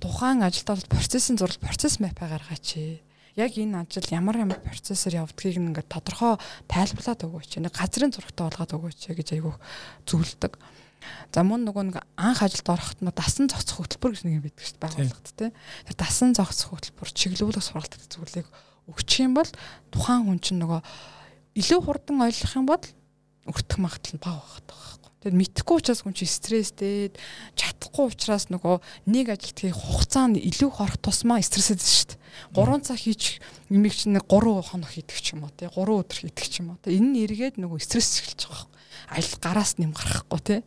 тухайн 0.00 0.40
ажилтаа 0.42 0.80
процессын 0.88 1.36
зураг 1.36 1.60
процесс 1.60 2.00
мап 2.00 2.16
гаргаач 2.16 3.02
яг 3.36 3.52
энэ 3.52 3.84
ажил 3.84 4.08
ямар 4.10 4.40
ямар 4.40 4.60
процессор 4.64 5.12
явдгийг 5.12 5.60
ингээд 5.60 5.92
тодорхой 5.92 6.40
тайлбарлаад 6.72 7.20
өгөөч. 7.28 7.60
Нэг 7.60 7.76
газрын 7.76 8.12
зурагтай 8.12 8.48
болгоод 8.48 8.72
өгөөч 8.72 9.00
гэж 9.12 9.28
айгүйх 9.36 9.60
зөвлөдөг. 10.08 10.56
За 11.30 11.44
мөн 11.44 11.68
нөгөө 11.68 11.84
нэг 11.92 11.96
анх 12.16 12.40
ажилд 12.40 12.66
ороход 12.66 13.04
нь 13.04 13.12
дасан 13.12 13.46
зохицох 13.52 13.84
хөтөлбөр 13.84 14.16
гэж 14.16 14.22
нэг 14.24 14.34
юм 14.40 14.44
байдаг 14.48 14.64
шүү 14.64 14.76
дээ 14.80 14.84
байгууллагад 14.88 15.28
тий. 15.36 15.50
Тэр 15.52 15.96
дасан 16.00 16.32
зохицох 16.32 16.70
хөтөлбөр 16.72 17.08
чиглүүлэх 17.12 17.62
сургалт 17.62 17.92
гэдэг 17.92 18.10
зүйлийг 18.10 18.48
өгчих 18.88 19.28
юм 19.28 19.36
бол 19.36 19.50
тухайн 19.92 20.24
хүн 20.26 20.40
чинь 20.40 20.60
нөгөө 20.64 20.80
илүү 21.60 21.80
хурдан 21.84 22.24
ойлгох 22.24 22.54
юм 22.56 22.66
бол 22.66 22.82
өртөх 23.50 23.78
магадлал 23.80 24.14
нь 24.16 24.22
бага 24.22 24.42
байгаа 24.42 24.62
байхгүй. 24.66 25.10
Тэгээд 25.26 25.40
мэдхгүй 25.42 25.76
учраас 25.82 26.00
хүн 26.06 26.14
чинь 26.14 26.30
стресстэй 26.30 27.10
чадахгүй 27.58 28.04
учраас 28.14 28.46
нөгөө 28.52 28.76
нэг 29.10 29.26
ажилтгийг 29.34 29.74
хугацаа 29.74 30.30
нь 30.30 30.38
илүү 30.38 30.70
хорох 30.70 30.98
тусмаа 31.02 31.42
стрессэд 31.42 31.82
шүү 31.82 32.14
дээ. 32.14 32.20
3 32.54 32.86
цаг 32.86 32.98
хийж 33.00 33.22
нэмийг 33.72 33.94
чинь 33.96 34.14
3 34.14 34.22
хоног 34.22 34.90
хийдэг 34.92 35.18
ч 35.18 35.34
юм 35.34 35.48
уу 35.48 35.52
тий 35.56 35.66
3 35.66 35.82
өдөр 35.82 36.18
хийдэг 36.20 36.46
ч 36.46 36.62
юм 36.62 36.76
уу. 36.76 36.78
Энэ 36.86 37.10
нь 37.10 37.20
эргээд 37.26 37.56
нөгөө 37.58 37.80
стресс 37.82 38.22
эхэлж 38.22 38.46
байгаа 38.46 38.70
байхгүй. 38.70 39.18
Ажил 39.18 39.38
гараас 39.42 39.72
нэм 39.80 39.92
гарахгүй 39.96 40.40
тий. 40.46 40.60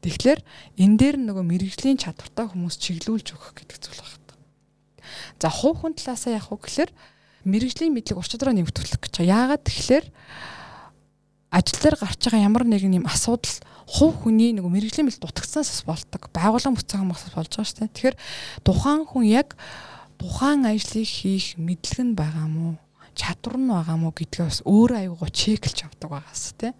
Тэгэхээр 0.00 0.40
энэ 0.78 0.96
дээр 0.96 1.16
нөгөө 1.18 1.44
мэрэгжлийн 1.44 1.98
чадвартай 1.98 2.46
хүмүүс 2.48 2.78
чиглүүлж 2.78 3.34
өгөх 3.34 3.52
гэдэг 3.60 3.76
зүйл 3.82 4.00
байна. 4.00 4.18
За 5.42 5.50
хувь 5.50 5.82
хүн 5.82 5.98
талаасаа 5.98 6.38
яг 6.38 6.48
уу 6.48 6.58
гэхэлэр 6.62 6.90
мэрэгжлийн 7.44 7.94
мэдлэг 7.94 8.18
ур 8.18 8.26
чадвараа 8.26 8.54
нэмэгдүүлэх 8.54 9.00
гэж. 9.02 9.14
Яагаад 9.26 9.62
тэгэхээр 9.66 10.06
ажил 11.50 11.80
дээр 11.80 11.96
гарч 11.96 12.20
байгаа 12.28 12.44
ямар 12.44 12.64
нэгэн 12.68 13.00
юм 13.00 13.06
асуудал 13.08 13.56
хувь 13.88 14.20
хүний 14.20 14.52
нэг 14.52 14.68
мэрэгжлийн 14.68 15.08
мэл 15.08 15.16
дутагцсанаас 15.16 15.84
болдог. 15.88 16.28
Байгууллага 16.36 16.76
мөцсөн 16.76 17.00
хамгаас 17.00 17.32
болж 17.32 17.52
байгаа 17.56 17.64
шүү 17.64 17.78
дээ. 17.88 17.92
Тэгэхээр 17.96 18.16
тухайн 18.68 19.02
хүн 19.08 19.24
яг 19.24 19.56
тухайн 20.20 20.68
ажлыг 20.68 21.08
хийх 21.08 21.56
мэдлэг 21.56 22.04
нь 22.04 22.18
байгаа 22.18 22.46
мó, 22.52 22.76
чадвар 23.16 23.56
нь 23.56 23.72
байгаа 23.72 23.96
мó 23.96 24.12
гэдгээ 24.12 24.44
бас 24.44 24.60
өөрөө 24.68 24.98
аюугаа 25.08 25.30
чеклж 25.32 25.78
авдаг 25.88 26.10
байгаас 26.12 26.52
тий. 26.60 26.76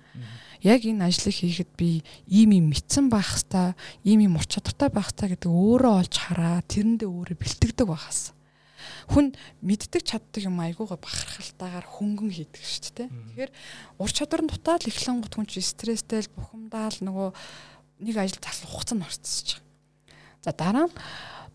Яг 0.60 0.84
энэ 0.84 1.08
ажлыг 1.08 1.32
хийхэд 1.32 1.70
би 1.78 2.04
ийм 2.28 2.52
юм 2.52 2.68
мэдсэн 2.68 3.08
байх 3.08 3.40
хэвээр, 3.40 3.72
ийм 4.04 4.20
юм 4.28 4.36
ур 4.36 4.44
чадвартай 4.44 4.90
байх 4.92 5.14
хэвээр 5.14 5.32
гэдэг 5.38 5.48
өөрөө 5.48 5.92
олж 6.02 6.14
хараа, 6.18 6.60
тэрэндээ 6.66 7.08
өөрөө 7.08 7.36
бэлтгэдэг 7.40 7.86
байгаас 7.88 8.36
хүн 9.08 9.32
мэддэг 9.64 10.04
чаддаг 10.04 10.42
юм 10.44 10.60
айгуугаа 10.60 11.00
бахархалтайгаар 11.00 11.86
хөнгөн 11.88 12.28
хийдэг 12.28 12.60
шүү 12.60 12.92
дээ. 12.92 13.08
Тэгэхээр 13.08 13.52
ур 13.96 14.10
чадвар 14.12 14.42
нь 14.44 14.52
дутаад 14.52 14.84
эхлэн 14.84 15.24
гут 15.24 15.34
хүн 15.34 15.48
чи 15.48 15.64
стресстэй 15.64 16.28
л 16.28 16.34
бухимдаал 16.36 16.98
нөгөө 17.00 17.28
нэг 18.04 18.16
ажил 18.20 18.40
таслах 18.40 18.68
хугацаа 18.68 18.96
нь 19.00 19.06
орцсож 19.08 19.48
байгаа. 19.56 19.66
За 20.44 20.50
дараа 20.52 20.86
нь 20.86 20.96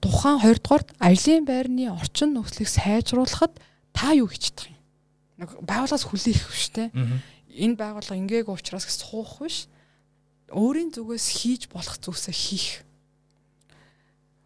тухайн 0.02 0.42
20 0.42 0.66
дугаарт 0.66 0.90
ажлын 0.98 1.46
байрны 1.46 1.94
орчин 1.94 2.34
нөхцөлийг 2.34 2.70
сайжруулахад 2.74 3.54
та 3.94 4.18
юу 4.18 4.28
хийж 4.28 4.52
чадах 4.52 4.74
юм? 4.74 4.82
Нэг 5.38 5.50
байгууллагаас 5.62 6.06
хүлээх 6.10 6.44
биш 6.50 6.68
те. 6.74 6.90
Энэ 7.54 7.78
байгууллага 7.78 8.18
ингээгүй 8.18 8.54
учраас 8.58 8.90
суух 8.90 9.46
биш. 9.46 9.70
Өөрийн 10.50 10.92
зүгээс 10.92 11.28
хийж 11.38 11.62
болох 11.72 11.96
зүйлсээ 12.02 12.36
хийх 12.36 12.84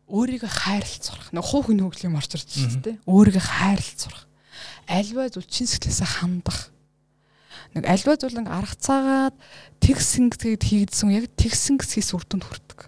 өөрийгөө 0.07 0.51
хайрлах 0.51 1.03
сурах. 1.03 1.29
Нэг 1.35 1.43
хуу 1.43 1.61
хүн 1.67 1.83
хөгжлийн 1.83 2.15
орж 2.15 2.31
ирж 2.39 2.47
байна 2.47 2.79
тийм. 2.79 2.97
Өөрийгөө 3.03 3.43
хайрлах 3.43 3.99
сурах. 3.99 4.23
Альва 4.87 5.27
зүйл 5.27 5.47
чин 5.51 5.67
сэтгэлээсээ 5.67 6.09
хандах. 6.23 6.71
Нэг 7.75 7.83
альва 7.83 8.15
зүйл 8.15 8.39
нэг 8.39 8.47
аргацаагаад 8.47 9.35
тэгсэн 9.83 10.31
гэд 10.31 10.63
хийгдсэн 10.63 11.11
яг 11.11 11.27
тэгсэн 11.35 11.75
гэсгээс 11.75 12.15
үр 12.15 12.23
дүнд 12.23 12.47
хүрдэг. 12.47 12.87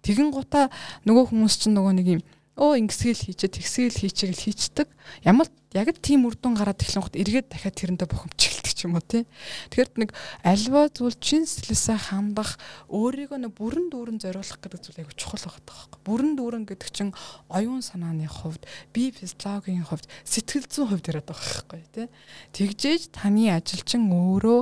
Тэгэн 0.00 0.32
гутаа 0.32 0.72
нөгөө 1.04 1.36
хүмүүс 1.36 1.54
чинь 1.60 1.76
нөгөө 1.76 1.92
нэг 2.00 2.08
юм 2.16 2.22
өө 2.56 2.80
ингэсгээл 2.80 3.24
хийчээ 3.28 3.50
тэгсгээл 3.60 4.00
хийчээ 4.00 4.28
гэл 4.32 4.44
хийчдэг. 4.48 4.88
Ямар 5.28 5.48
яг 5.76 5.92
тийм 6.00 6.24
үр 6.24 6.36
дүн 6.38 6.56
гараад 6.56 6.80
эхлэн 6.80 7.04
гот 7.04 7.18
эргээд 7.20 7.52
дахиад 7.52 7.76
тэрэндээ 7.76 8.08
бухимчилдаг 8.08 8.63
ч 8.84 8.86
юм 8.86 9.00
уу 9.00 9.04
тий. 9.04 9.24
Тэгэхээр 9.72 9.90
нэг 9.96 10.10
альва 10.44 10.92
зүйл 10.92 11.16
чин 11.16 11.48
сэтгэлээсээ 11.48 12.12
хандах 12.12 12.60
өөрийгөө 12.92 13.38
нэг 13.40 13.52
бүрэн 13.56 13.88
дүүрэн 13.88 14.20
зориулах 14.20 14.60
гэдэг 14.60 14.80
зүйл 14.84 15.00
айгу 15.00 15.16
чухал 15.16 15.40
байгаа 15.40 15.64
байхгүй. 15.64 16.00
Бүрэн 16.04 16.32
дүүрэн 16.36 16.64
гэдэг 16.68 16.90
чинь 16.92 17.16
оюун 17.48 17.80
санааны 17.80 18.28
хувьд, 18.28 18.60
бие 18.92 19.16
физиологийн 19.16 19.88
хувьд, 19.88 20.04
сэтгэл 20.28 20.68
зүйн 20.68 20.88
хувьд 20.92 21.08
яриад 21.08 21.32
байгаа 21.32 21.64
байхгүй 21.64 21.80
тий. 21.96 22.06
Тэгжээж 22.52 23.16
таны 23.16 23.48
ажилчин 23.48 24.12
өөрөө 24.12 24.60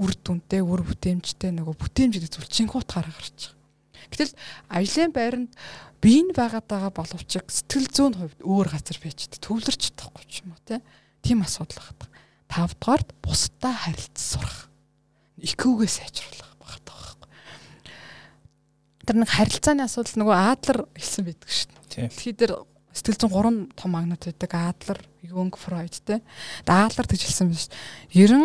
үр 0.00 0.12
дүнтэй, 0.24 0.64
үр 0.64 0.80
бүтээмжтэй 0.88 1.52
нөгөө 1.52 1.76
бүтээмж 1.76 2.16
гэдэг 2.16 2.32
зүйл 2.32 2.48
чинь 2.48 2.72
утгаараа 2.72 3.12
гарч 3.12 3.52
байгаа. 3.52 3.60
Гэтэл 4.08 4.32
ажлын 4.72 5.12
байранд 5.12 5.52
биеийн 6.00 6.32
байгаад 6.32 6.66
байгаа 6.68 6.92
боловч 6.96 7.28
сэтгэл 7.44 7.88
зүйн 7.92 8.14
хувьд 8.16 8.40
өөр 8.40 8.68
газар 8.72 8.98
байж 9.04 9.28
төвлөрч 9.36 9.92
чадахгүй 9.92 10.24
ч 10.26 10.42
юм 10.42 10.56
уу 10.56 10.80
тийм 11.22 11.44
асуудал 11.46 11.94
байгаа. 12.52 12.68
Тавдугаард 12.68 13.08
бусдаа 13.24 13.72
харилцаж 13.72 14.20
сурах. 14.20 14.68
IQ-гээ 15.40 15.88
сайжруулах 15.88 16.52
багт 16.60 16.84
байгаа 16.84 17.16
байхгүй. 17.16 17.28
Тэр 19.08 19.16
нэг 19.16 19.30
харилцааны 19.32 19.82
асуудал 19.88 20.16
нөгөө 20.20 20.36
Адлер 20.36 20.78
хэлсэн 20.92 21.24
байдаг 21.24 21.48
шүү 21.48 21.68
дээ. 21.72 22.08
Тэгэхээр 22.12 22.36
тэр 22.36 22.52
сэтгэл 22.92 23.18
зүйн 23.24 23.32
гурван 23.32 23.58
том 23.72 23.90
магнат 23.96 24.28
байдаг. 24.28 24.52
Адлер, 24.52 25.00
Юнг, 25.24 25.56
Фройд 25.56 25.96
те. 26.04 26.20
Адлер 26.68 27.06
гэж 27.08 27.20
хэлсэн 27.24 27.48
байна 27.48 27.58
шүү 27.58 27.72
дээ. 27.72 28.20
Ерэн 28.20 28.44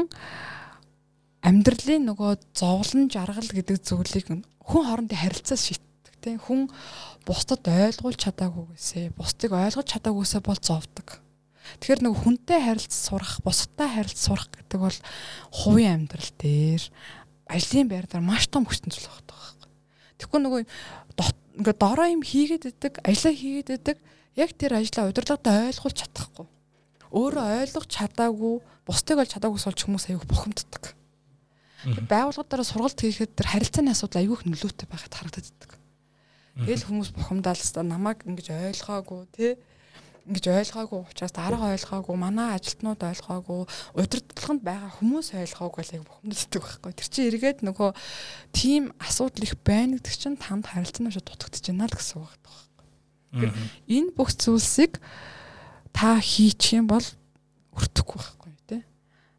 амьдралын 1.44 2.04
нөгөө 2.08 2.32
зовлон 2.56 3.12
жаргал 3.12 3.52
гэдэг 3.52 3.78
зүйлийг 3.84 4.32
хүн 4.32 4.42
хоорондын 4.64 5.20
харилцаас 5.20 5.68
шийддэг 5.68 6.16
те. 6.24 6.40
Хүн 6.40 6.72
бусдад 7.28 7.68
ойлгуулж 7.68 8.24
чадаагүйгээсээ 8.24 9.12
бусдыг 9.20 9.52
ойлгож 9.52 9.88
чадаагүйсээ 9.92 10.42
бол 10.42 10.60
зовдөг. 10.60 11.20
Тэгэхээр 11.80 12.02
нэг 12.04 12.14
хүнтэй 12.16 12.60
харилцаж 12.64 12.94
сурах, 12.96 13.40
бусдтай 13.44 13.88
харилцаж 13.92 14.24
сурах 14.24 14.48
гэдэг 14.54 14.80
бол 14.80 15.00
хувийн 15.52 16.08
амьдрал 16.08 16.32
дээр 16.40 16.84
ажлын 17.48 17.88
байр 17.88 18.06
дээр 18.08 18.24
маш 18.24 18.48
том 18.48 18.64
хүчин 18.66 18.92
зүйл 18.92 19.08
багт 19.12 19.28
байгаа. 19.28 19.68
Тэгэхгүй 20.18 20.40
нөгөө 20.42 20.62
ингээд 21.58 21.80
дороо 21.82 22.08
юм 22.08 22.22
хийгээд 22.22 22.70
идэг, 22.70 22.94
ажиллаа 23.02 23.34
хийгээд 23.34 23.70
идэг, 23.82 23.98
яг 24.38 24.52
тэр 24.54 24.78
ажлаа 24.78 25.10
удирдлагатай 25.10 25.74
ойлгуулж 25.74 25.98
чадахгүй. 26.06 26.46
Өөрөө 27.10 27.46
ойлгож 27.66 27.88
чадаагүй, 27.90 28.56
бусдыг 28.86 29.18
олж 29.18 29.32
чадаагүйс 29.34 29.66
болж 29.66 29.82
хүмүүс 29.82 30.06
аяг 30.12 30.24
бухимддаг. 30.30 30.84
Байгууллагуудаараа 32.06 32.68
сургалт 32.68 33.00
хийхэд 33.02 33.34
тэр 33.34 33.48
харилцааны 33.48 33.94
асуудал 33.96 34.22
аягүй 34.22 34.38
их 34.38 34.46
нөлөөтэй 34.46 34.88
байгаад 34.92 35.14
харагдаад 35.18 35.48
байдаг. 35.50 35.72
Тэгэл 36.58 36.88
хүмүүс 36.90 37.10
бухимдаалстаа 37.14 37.86
намайг 37.86 38.26
ингэж 38.26 38.50
ойлгоогүй 38.54 39.22
тий 39.34 39.52
ингэж 40.28 40.46
ойлгоогүй 40.52 41.00
учраас 41.08 41.32
дарга 41.32 41.72
ойлгоогүй 41.72 42.16
манай 42.20 42.60
ажилтнууд 42.60 43.00
ойлгоогүй 43.00 43.64
удирдлаганд 43.96 44.62
байгаа 44.62 44.92
хүмүүс 45.00 45.32
ойлгоогүй 45.40 45.84
л 45.88 45.96
яг 45.96 46.04
бухимддаг 46.04 46.64
байхгүй. 46.68 46.92
Тэр 46.92 47.08
чинь 47.08 47.28
эргээд 47.32 47.60
нөгөө 47.64 47.90
тийм 48.52 48.92
асуудал 49.00 49.48
их 49.48 49.56
байна 49.64 49.96
гэдэг 49.96 50.16
чинь 50.20 50.36
танд 50.36 50.68
харилцан 50.68 51.08
шиг 51.16 51.24
дутагдж 51.24 51.72
байна 51.72 51.88
л 51.88 51.96
гэсэн 51.96 52.20
үг 52.20 52.28
байхгүй. 52.44 53.50
Энэ 53.88 54.12
бүх 54.20 54.36
зүйлсийг 54.36 55.00
та 55.96 56.20
хийчих 56.20 56.84
юм 56.84 56.92
бол 56.92 57.08
өртөхгүй 57.72 58.20
байхгүй 58.20 58.52
тий? 58.68 58.82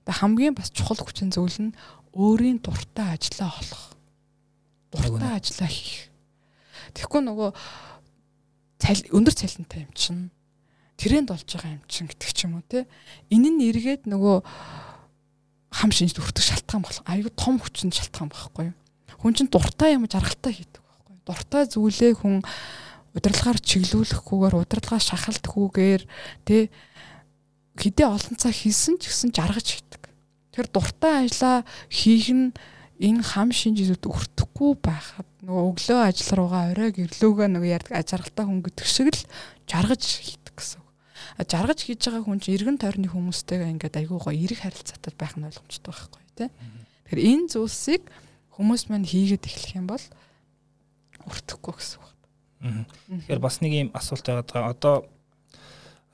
Хамгийн 0.09 0.57
бас 0.57 0.73
чухал 0.73 0.97
хүчин 1.05 1.29
зүйл 1.29 1.69
нь 1.69 1.77
өөрийн 2.17 2.65
дуртай 2.65 3.13
ажиллаа 3.13 3.53
олох. 3.61 3.85
Дуртай 4.89 5.37
ажиллаа 5.37 5.69
хийх. 5.69 6.09
Тэгэхгүй 6.97 7.21
нөгөө 7.29 7.51
өндөр 9.13 9.35
цалинтай 9.37 9.85
юм 9.85 9.93
чинь 9.93 10.25
тренд 10.99 11.31
болж 11.31 11.47
байгаа 11.47 11.79
юм 11.79 11.83
чинь 11.87 12.11
гэдэг 12.11 12.31
ч 12.35 12.39
юм 12.45 12.59
уу 12.59 12.67
те. 12.67 12.91
Энэ 13.31 13.49
нь 13.55 13.65
эргээд 13.71 14.11
нөгөө 14.11 14.37
хам 15.79 15.91
шинжд 15.95 16.19
өртөх 16.19 16.43
шалтгаан 16.43 16.83
болох 16.83 17.03
аюу 17.07 17.31
том 17.33 17.63
хүчин 17.63 17.95
шалтгаан 17.95 18.29
байхгүй 18.35 18.75
юу? 18.75 18.77
Хүн 19.23 19.35
чинь 19.39 19.53
дуртай 19.53 19.95
юм 19.95 20.11
жаргалтай 20.11 20.53
хийдэг 20.59 20.83
байхгүй 20.83 21.15
юу? 21.15 21.23
дуртай 21.29 21.65
зүйлээ 21.71 22.13
хүн 22.19 22.43
удирдлагаар 23.15 23.59
чиглүүлэхгүйгээр 23.61 24.55
удирдлагаа 24.59 25.01
шахалтгүйгээр 25.01 26.03
тэ 26.49 26.73
хэдий 27.77 28.07
олон 28.09 28.37
цаг 28.41 28.55
хийсэн 28.57 28.99
ч 28.99 29.13
гэсэн 29.13 29.31
жаргаж 29.37 29.67
хийдэг. 29.79 30.03
Тэр 30.51 30.67
дуртай 30.73 31.29
ажлаа 31.29 31.63
хийх 31.93 32.33
нь 32.33 32.51
энэ 32.99 33.23
хам 33.23 33.53
шинжилүүд 33.55 34.03
өртөхгүй 34.09 34.73
байхад 34.83 35.29
нөгөө 35.47 35.65
өглөө 35.71 36.01
ажил 36.03 36.33
руугаа 36.35 36.75
орой 36.75 36.91
гэрлөөгөө 36.91 37.47
нөгөө 37.47 37.71
ярддаг 37.71 37.95
ажаргалтай 38.03 38.45
хүн 38.45 38.61
гэдэг 38.67 38.87
шиг 38.89 39.09
л 39.15 39.23
жаргаж 39.71 40.03
хийдэг 40.03 40.55
гэсэн 40.59 40.83
үг. 40.83 40.91
А 41.28 41.28
жаргаж 41.47 41.87
хийж 41.87 42.03
байгаа 42.03 42.25
хүн 42.27 42.43
чинь 42.43 42.57
эргэн 42.59 42.79
тойрны 42.83 43.07
хүмүүстэйгээ 43.07 43.73
ингээд 43.79 44.01
айгүй 44.03 44.19
гоо 44.19 44.35
эрг 44.35 44.59
харилцаатай 44.59 45.13
байх 45.15 45.39
нь 45.39 45.47
ойлгомжтой 45.47 45.93
байхгүй 45.95 46.23
тий. 46.35 46.51
Тэгэхээр 47.07 47.21
энэ 47.31 47.47
зүйлсийг 47.55 48.03
хүмүүс 48.59 48.83
маань 48.91 49.07
хийгээд 49.07 49.47
эхлэх 49.47 49.79
юм 49.79 49.87
бол 49.87 50.05
өртөхгүй 51.31 51.75
гэсэн 51.79 51.99
үг. 52.03 52.11
Тэгэхээр 53.23 53.39
бас 53.39 53.63
нэг 53.63 53.73
юм 53.73 53.91
асуулт 53.95 54.27
байгаа. 54.27 54.75
Одоо 54.75 54.95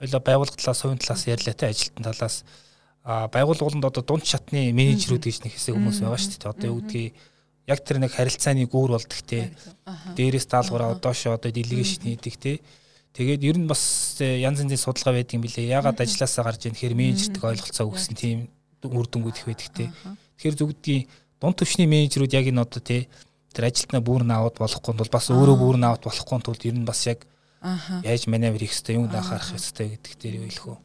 ойлоо 0.04 0.20
байгууллага 0.20 0.60
талаас, 0.60 0.84
хувийн 0.84 1.00
талаас 1.00 1.24
ярьлаа 1.24 1.56
те 1.56 1.72
ажилтны 1.72 2.04
талаас 2.04 2.44
а 3.04 3.28
байгууллагууд 3.28 3.84
одоо 3.84 4.04
дунд 4.04 4.24
шатны 4.28 4.72
менежерүүд 4.76 5.24
гэж 5.24 5.38
нэг 5.44 5.52
хэсэг 5.56 5.76
хүмүүс 5.76 6.04
байгаа 6.04 6.20
шүү 6.20 6.36
дээ. 6.36 6.52
Одоо 6.52 6.68
юу 6.68 6.80
гэдгийг 6.84 7.12
яг 7.68 7.80
тэр 7.80 7.98
нэг 8.00 8.12
харилцааны 8.12 8.64
гүүр 8.68 8.90
болдог 8.96 9.20
те. 9.24 9.52
Дээрээс 10.16 10.48
даалгавраа 10.48 10.96
одоошоо 10.96 11.36
одоо 11.36 11.52
делегашн 11.52 12.12
хийдэг 12.12 12.36
те. 12.36 12.52
Тэгээд 13.14 13.42
ер 13.46 13.56
нь 13.62 13.70
бас 13.70 14.18
янз 14.18 14.58
янзын 14.58 14.74
судалгаа 14.74 15.22
байдаг 15.22 15.38
юм 15.38 15.46
билээ. 15.46 15.70
Ягаад 15.70 16.02
ажилласаа 16.02 16.50
гарч 16.50 16.66
ийн 16.66 16.74
тэгэхээр 16.74 16.98
менежердэг 16.98 17.42
ойлголцоо 17.46 17.86
өгсөн 17.86 18.14
тийм 18.18 18.38
үр 18.82 19.06
дүнгууд 19.06 19.38
их 19.38 19.46
байдаг 19.46 19.70
те. 19.70 19.86
Тэгэхээр 20.34 20.58
зүгдгийн 20.58 21.06
дунд 21.38 21.56
төвчний 21.62 21.86
менежерүүд 21.86 22.34
яг 22.34 22.50
энэ 22.50 22.66
одоо 22.66 22.82
те 22.82 23.06
тэр 23.54 23.70
ажилтнаа 23.70 24.02
бүрэн 24.02 24.34
аваад 24.34 24.58
болохгүй 24.58 24.98
тул 24.98 25.14
бас 25.14 25.30
өөрөө 25.30 25.56
бүрэн 25.62 25.86
аваад 25.86 26.02
болохгүй 26.10 26.42
тул 26.42 26.58
ер 26.58 26.74
нь 26.74 26.82
бас 26.82 27.06
яг 27.06 27.22
яаж 28.02 28.26
маневр 28.26 28.66
хийх 28.66 28.74
хэрэгтэй 28.74 28.98
юунд 28.98 29.14
анхаарах 29.14 29.54
хэрэгтэй 29.54 29.88
гэдэг 29.94 30.12
дээр 30.18 30.36
вэ? 30.50 30.82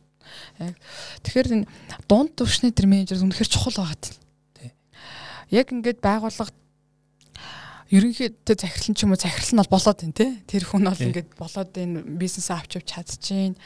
Тэгэхээр 1.26 1.66
энэ 1.66 1.70
дунд 2.06 2.38
төвшний 2.38 2.70
тэр 2.70 2.86
менежер 2.86 3.26
үнэхээр 3.26 3.50
чухал 3.50 3.74
байгаа 3.74 3.98
тийм. 3.98 4.22
Яг 5.50 5.74
ингээд 5.74 5.98
байгууллага 5.98 6.54
ерөнхийдөө 7.90 8.54
захирал 8.54 8.94
ч 8.94 9.02
юм 9.02 9.14
уу 9.14 9.18
захирал 9.18 9.50
нь 9.50 9.62
бол 9.66 9.74
болоод 9.74 9.98
байна 9.98 10.14
те. 10.14 10.28
Тэр 10.46 10.62
хүн 10.62 10.86
бол 10.86 11.02
ингээд 11.10 11.30
болоод 11.34 11.74
энэ 11.74 12.06
бизнесээ 12.22 12.54
авч 12.54 12.72
явж 12.78 12.86
чадчихээн. 12.86 13.58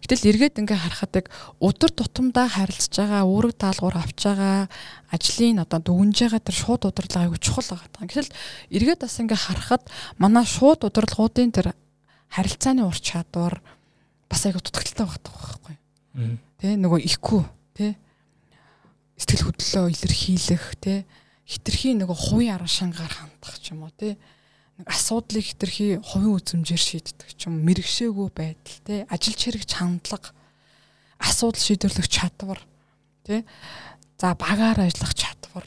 Гэтэл 0.00 0.28
эргээд 0.32 0.60
ингээд 0.64 0.80
харахад 0.80 1.12
яг 1.20 1.26
өдөр 1.60 1.92
тутамдаа 1.92 2.48
харилцаж 2.48 2.96
байгаа, 2.96 3.28
үүрэг 3.28 3.52
даалгавар 3.60 3.96
авч 4.00 4.20
байгаа, 4.24 4.72
ажлын 5.12 5.60
одоо 5.60 5.80
дүгнж 5.84 6.16
байгаа 6.24 6.40
тэр 6.40 6.56
шууд 6.56 6.82
удирдлага 6.88 7.24
аягүй 7.28 7.40
чухал 7.44 7.68
байгаа. 7.76 8.08
Гэтэл 8.08 8.32
эргээд 8.72 9.00
бас 9.04 9.16
ингээд 9.20 9.44
харахад 9.44 9.84
манай 10.16 10.44
шууд 10.48 10.80
удирдлагуудын 10.88 11.52
тэр 11.52 11.76
харилцааны 12.32 12.80
ур 12.80 12.96
чадвар 12.96 13.60
бас 14.24 14.40
аягүй 14.48 14.64
дутагдaltaй 14.64 15.04
байгаа 15.04 15.20
байхгүй. 15.20 15.76
Тэ 16.64 16.80
нөгөө 16.80 17.00
ихгүй 17.12 17.44
тэ 17.76 18.00
сэтгэл 19.20 19.52
хөдлөлөө 19.52 19.92
илэрхийлэх 19.92 20.64
тэ 20.80 21.04
хитрхи 21.46 21.94
нөгөө 21.94 22.18
хувийн 22.18 22.58
арга 22.58 22.68
шангаар 22.68 23.14
хандах 23.14 23.56
ч 23.62 23.72
юм 23.72 23.86
уу 23.86 23.94
тий 23.94 24.18
нэг 24.76 24.86
асуудлыг 24.90 25.46
хитрхи 25.46 26.02
хувийн 26.02 26.36
үзмжээр 26.36 26.82
шийддэг 26.82 27.30
ч 27.38 27.46
юм 27.46 27.62
мэрэгшээгүй 27.62 28.28
байдал 28.34 28.78
тий 28.82 29.06
ажил 29.06 29.38
чирэгч 29.38 29.70
хандлага 29.78 30.34
асуудал 31.22 31.62
шийдвэрлэх 31.62 32.08
чадвар 32.10 32.60
тий 33.22 33.46
за 34.18 34.34
багаар 34.34 34.84
ажиллах 34.84 35.14
чадвар 35.14 35.66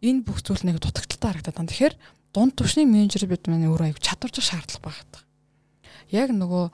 энэ 0.00 0.22
бүх 0.22 0.44
зүйл 0.44 0.62
нэг 0.62 0.78
дутагдaltaй 0.80 1.30
харагдаад 1.32 1.56
байна. 1.56 1.70
Тэгэхээр 1.72 1.94
дунд 2.36 2.52
түвшний 2.54 2.84
менежер 2.84 3.26
бид 3.26 3.48
маань 3.48 3.66
өөрөө 3.66 3.96
аяг 3.96 4.00
чадварч 4.00 4.38
шаардлага 4.44 4.84
байгаа. 4.84 5.22
Яг 6.12 6.30
нөгөө 6.36 6.64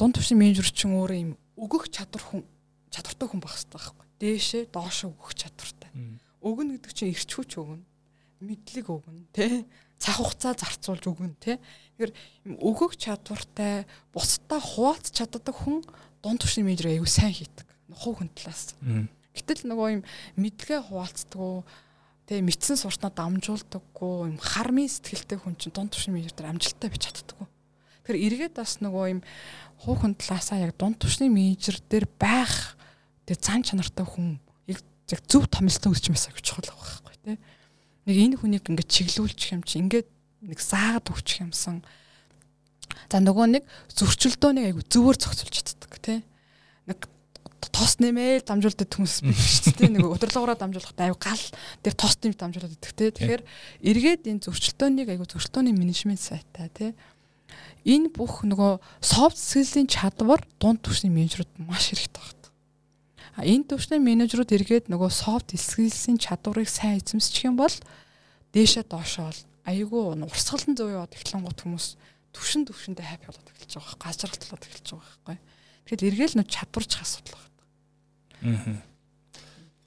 дунд 0.00 0.16
түвшний 0.16 0.38
менежер 0.40 0.66
чинь 0.72 0.96
өөрөө 0.96 1.18
юм 1.20 1.32
өгөх 1.60 1.92
чадвар 1.92 2.24
хүн 2.24 2.42
чадвартай 2.88 3.26
хүн 3.28 3.40
байх 3.44 3.54
хэрэгтэй 3.54 3.76
байхгүй. 3.76 4.06
Дээшээ 4.20 4.62
доошоо 4.72 5.12
өгөх 5.12 5.32
чадвартай. 5.36 5.90
Өгнө 6.40 6.80
гэдэг 6.80 6.92
чинь 6.96 7.12
ирчүүч 7.12 7.60
өгнө. 7.60 7.84
Мэдлэг 8.40 8.86
өгнө, 8.88 9.28
тэ? 9.36 9.68
Цаг 10.00 10.16
хугацаа 10.16 10.56
зарцуулж 10.56 11.04
өгнө, 11.04 11.36
тэ? 11.36 11.60
Тэгэхээр 12.00 12.56
өгөх 12.56 12.96
чадвартай 12.96 13.84
бусдаа 14.16 14.60
хуваалц 14.60 15.12
чаддаг 15.12 15.52
хүн 15.52 15.84
дунд 16.24 16.40
түвшний 16.40 16.64
менежер 16.64 16.96
аягүй 16.96 17.08
сайн 17.08 17.36
хийдэг. 17.36 17.68
Хувь 17.92 18.24
хүн 18.24 18.32
талаас. 18.32 18.72
Гэтэл 19.36 19.68
нөгөө 19.68 19.88
юм 20.00 20.02
мэдлэгээ 20.40 20.80
хуваалцдаг 20.88 21.68
тэгээ 22.30 22.46
мэдсэн 22.48 22.76
суртнаа 22.80 23.12
дамжуулдаггүй 23.12 24.32
юм 24.32 24.38
хармын 24.40 24.88
сэтгэлтэй 24.88 25.38
хүн 25.38 25.60
чинь 25.60 25.74
дунд 25.74 25.92
түвшний 25.92 26.16
менежер 26.16 26.34
дээр 26.38 26.52
амжилттай 26.56 26.88
бич 26.88 27.04
чаддаггүй. 27.10 27.48
Тэгэхээр 28.06 28.24
эргээд 28.24 28.54
бас 28.56 28.78
нөгөө 28.80 29.04
юм 29.12 29.20
хуухын 29.82 30.14
талаасаа 30.16 30.62
яг 30.64 30.78
дунд 30.78 31.02
түвшний 31.02 31.28
менежер 31.28 31.76
дээр 31.90 32.06
байх 32.16 32.78
тэр 33.26 33.38
цаан 33.38 33.62
чанартай 33.66 34.06
хүн 34.06 34.38
яг 35.12 35.22
зөв 35.26 35.46
томилсон 35.50 35.94
юмсаа 35.94 36.32
гэж 36.34 36.44
чухал 36.44 36.70
байгаа 36.70 37.00
байхгүй 37.04 37.16
тий. 37.24 37.38
Нэг 38.06 38.16
энэ 38.16 38.36
хүнийг 38.40 38.64
ингээд 38.70 38.90
чиглүүлчих 38.90 39.54
юм 39.54 39.62
чи 39.62 39.78
ингээд 39.82 40.08
нэг 40.46 40.58
саагаад 40.58 41.10
өгчих 41.10 41.44
юмсан. 41.44 41.82
За 43.10 43.18
нөгөө 43.20 43.46
нэг 43.60 43.64
зөрчилдөөнийг 43.94 44.70
айгу 44.70 44.82
зөвөр 44.86 45.16
зохицуулж 45.18 45.54
чаддаг 45.54 45.94
тий. 46.00 46.18
Нэг 46.86 47.06
тос 47.70 48.00
нэмэл 48.00 48.42
дамжуулдаг 48.42 48.88
хүмүүс 48.88 49.20
биш 49.26 49.68
шүү 49.68 49.76
дээ. 49.78 49.94
Нэг 50.00 50.08
удирдлагаараа 50.08 50.56
дамжуулахтай 50.56 51.12
аюу 51.12 51.18
гал 51.20 51.44
дээр 51.84 51.94
тос 51.94 52.16
нэм 52.24 52.34
дамжуулаад 52.34 52.72
идэх 52.72 52.94
тий. 52.96 53.10
Тэгэхээр 53.12 53.42
эргээд 53.84 54.22
энэ 54.32 54.42
зөрчилдөөнийг 54.48 55.12
айгу 55.12 55.28
зөрчилдөөний 55.28 55.76
менежмент 55.76 56.24
сайтай 56.24 56.72
тий 56.72 56.90
энэ 57.84 58.12
бүх 58.12 58.44
нөгөө 58.44 58.80
софт 59.00 59.38
скиллийн 59.40 59.88
чадвар 59.88 60.44
дунд 60.60 60.84
түвшний 60.84 61.12
менежерүүд 61.12 61.64
маш 61.64 61.90
хэрэгтэй 61.92 62.20
байна. 62.20 62.39
Энэ 63.40 63.68
түвшний 63.72 64.00
менежерүүд 64.02 64.50
эргээд 64.52 64.86
нөгөө 64.92 65.10
софт 65.10 65.56
скиллийн 65.56 66.18
чадварыг 66.20 66.68
сайн 66.68 67.00
эзэмсчих 67.00 67.48
юм 67.48 67.56
бол 67.56 67.72
дээшээ 68.52 68.84
доошоо 68.84 69.30
бол 69.30 69.40
айгүй 69.64 70.02
урсгалан 70.28 70.76
зөө 70.76 70.90
яваад 71.00 71.16
эхлэнгуут 71.16 71.60
хүмүүс 71.64 71.86
түвшин 72.36 72.66
түвшиндээ 72.68 73.06
хайп 73.06 73.22
болоод 73.26 73.48
эхэлж 73.48 73.72
байгаа 73.78 73.96
байхгүй 73.96 74.04
газаргалтлаад 74.04 74.64
эхэлж 74.66 74.88
байгаа 74.92 75.08
байхгүй. 75.08 75.38
Тэгэхээр 75.88 76.08
эргээл 76.10 76.36
нөө 76.38 76.48
чадварч 76.50 76.92
асуудал 77.00 77.38
байна. 77.40 78.58
Аа. 78.60 78.90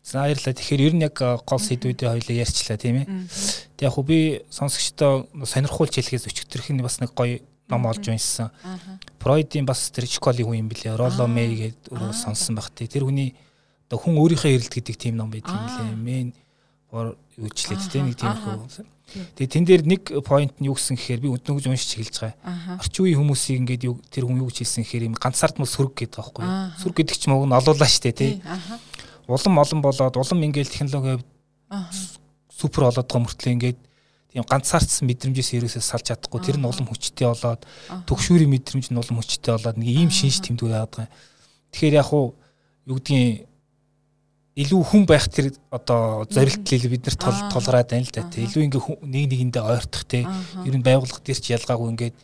За 0.03 0.19
баярлалаа. 0.27 0.53
Тэгэхээр 0.59 0.85
ер 0.87 0.93
нь 0.99 1.05
яг 1.07 1.15
гол 1.15 1.61
сэдвүүдээ 1.63 2.09
хоёлаа 2.11 2.35
ярьчлаа 2.43 2.75
тийм 2.75 2.95
ээ. 3.03 3.07
Тэг 3.79 3.87
яг 3.87 3.97
би 4.03 4.43
сонсогчдоо 4.51 5.31
сонирхуулж 5.47 5.95
хэлхээс 5.95 6.27
өчигдөрх 6.27 6.75
нь 6.75 6.83
бас 6.83 6.99
нэг 6.99 7.15
гоё 7.15 7.39
ном 7.69 7.85
олж 7.85 8.07
уншсан. 8.07 8.51
Фройдийн 9.19 9.65
бас 9.65 9.89
тэр 9.91 10.07
школийн 10.07 10.47
хүн 10.47 10.59
юм 10.65 10.69
билээ. 10.69 10.97
Роло 10.99 11.27
Мэй 11.27 11.79
гэдэг 11.79 11.93
өөрөө 11.95 12.13
сонссон 12.13 12.59
баг 12.59 12.71
тий. 12.75 12.87
Тэр 12.87 13.07
хүний 13.07 13.35
оо 13.91 13.99
хүн 13.99 14.19
өөрийнхөө 14.19 14.51
эрэлт 14.51 14.73
гэдэг 14.73 14.95
тийм 14.97 15.15
ном 15.15 15.31
байт 15.31 15.47
юм 15.47 15.63
лээ. 15.63 15.95
Мэн 15.95 16.27
бор 16.91 17.15
юучлээд 17.37 17.87
тий 17.87 18.01
нэг 18.03 18.19
тийм 18.19 18.35
хөө. 18.35 18.85
Тэгээ 19.13 19.53
тэн 19.53 19.65
дээр 19.65 19.83
нэг 19.85 20.01
point 20.25 20.53
нь 20.57 20.67
юу 20.67 20.75
гэсэн 20.75 20.97
гэхээр 20.97 21.21
би 21.21 21.29
өднөгж 21.29 21.69
уншиж 21.69 22.01
эхэлж 22.01 22.17
байгаа. 22.23 22.81
Орчин 22.81 23.03
үеийн 23.05 23.19
хүмүүсийг 23.21 23.57
ингээд 23.61 23.83
юу 23.85 23.99
тэр 24.09 24.25
хүн 24.25 24.41
юу 24.41 24.49
гэж 24.49 24.65
хэлсэн 24.65 24.83
гэхээр 24.83 25.07
юм 25.11 25.15
ганцаард 25.19 25.61
мө 25.61 25.69
сүрэг 25.69 25.93
гэдэг 25.93 26.17
байхгүй 26.17 26.41
юу? 26.41 26.55
Сүрэг 26.81 26.95
гэдэг 27.03 27.17
ч 27.19 27.23
мөн 27.29 27.53
олуулаа 27.53 27.89
штэ 27.89 28.11
тий. 28.15 28.41
Улам 29.29 29.59
олон 29.61 29.79
болоод 29.85 30.17
улам 30.17 30.39
ингээд 30.41 30.71
технологи 30.71 31.21
супер 32.49 32.89
болоод 32.89 33.05
байгаа 33.05 33.21
мөртлөө 33.27 33.53
ингээд 33.53 33.79
тийм 34.33 34.45
ганцаардсан 34.49 35.05
мэдрэмжээс 35.05 35.53
ерөөсөө 35.61 35.83
салж 35.85 36.09
чадахгүй. 36.09 36.41
Тэр 36.41 36.57
нь 36.57 36.65
улам 36.65 36.89
хүчтэй 36.89 37.29
болоод 37.29 37.61
төгшүүрийн 38.09 38.49
мэдрэмж 38.49 38.89
нь 38.89 38.97
улам 38.97 39.21
хүчтэй 39.21 39.53
болоод 39.53 39.77
нэг 39.77 39.89
ийм 39.93 40.09
шинж 40.09 40.41
тэмдэг 40.41 40.73
яадаг 40.73 41.05
байгаа. 41.05 41.13
Тэгэхээр 41.69 41.99
яг 42.01 42.09
уу 42.09 42.33
юу 42.89 42.97
гэдгийг 42.97 43.45
илүү 44.57 44.81
хүн 44.89 45.05
байх 45.05 45.29
тэр 45.29 45.53
одоо 45.69 46.25
зорилтлыг 46.29 46.83
бид 46.89 47.05
нар 47.05 47.17
тол 47.17 47.37
толгараад 47.53 47.93
байна 47.93 48.05
л 48.05 48.13
да. 48.13 48.25
Илүү 48.25 48.61
ингээ 48.73 48.83
нэг 49.05 49.25
нэгэндээ 49.29 49.63
ойртох 49.65 50.05
те. 50.09 50.25
Ер 50.65 50.73
нь 50.73 50.85
байгууллага 50.85 51.21
дээр 51.21 51.37
ч 51.37 51.53
ялгаагүй 51.53 51.89
ингээд 51.93 52.15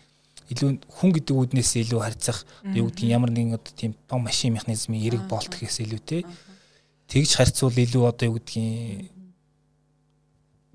илүү 0.49 0.69
хүн 0.81 1.09
гэдэг 1.13 1.35
үүднээс 1.37 1.71
илүү 1.77 2.01
харьцах 2.01 2.41
юу 2.73 2.89
гэдгийг 2.89 3.13
ямар 3.13 3.29
нэгэн 3.29 3.57
одоо 3.57 3.73
тийм 3.73 3.93
том 4.09 4.25
машин 4.25 4.57
механизмын 4.57 4.97
эрэг 4.97 5.29
болт 5.29 5.53
гэхээс 5.53 5.85
илүү 5.85 6.01
те. 6.01 6.25
Тэгж 7.09 7.37
харьцуул 7.37 7.77
илүү 7.77 8.03
одоо 8.09 8.33
юу 8.33 8.37
гэдгийг 8.41 9.13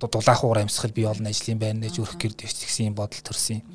дулаахуугаар 0.00 0.66
амьсгал 0.66 0.92
бий 0.92 1.06
олон 1.06 1.26
ажлын 1.30 1.58
байр 1.58 1.76
нээж 1.78 2.02
өрөх 2.02 2.18
гэр 2.18 2.34
дэвч 2.34 2.66
гэсэн 2.66 2.90
юм 2.90 2.96
бодол 2.98 3.22
төрсөн 3.22 3.62
юм. 3.62 3.66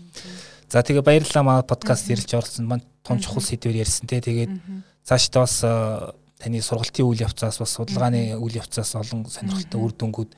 За 0.68 0.84
тэгээ 0.84 1.02
баярлалаа 1.02 1.44
маа 1.44 1.60
подкаст 1.64 2.12
ярилж 2.12 2.30
орсон 2.36 2.68
маань 2.68 2.86
том 3.02 3.20
чухал 3.20 3.42
сэдвээр 3.42 3.88
ярьсан 3.88 4.06
те. 4.06 4.20
Тэгээд 4.22 4.54
цаашдаа 5.08 5.48
бас 5.48 5.64
э, 5.64 6.12
таны 6.38 6.62
сургалтын 6.62 7.08
үйл 7.08 7.24
явцаас 7.24 7.58
бас 7.58 7.72
судалгааны 7.74 8.36
үйл 8.38 8.60
явцаас 8.60 8.94
олон 9.00 9.26
сонирхолтой 9.26 9.80
үр 9.80 9.94
дүнгууд 9.96 10.32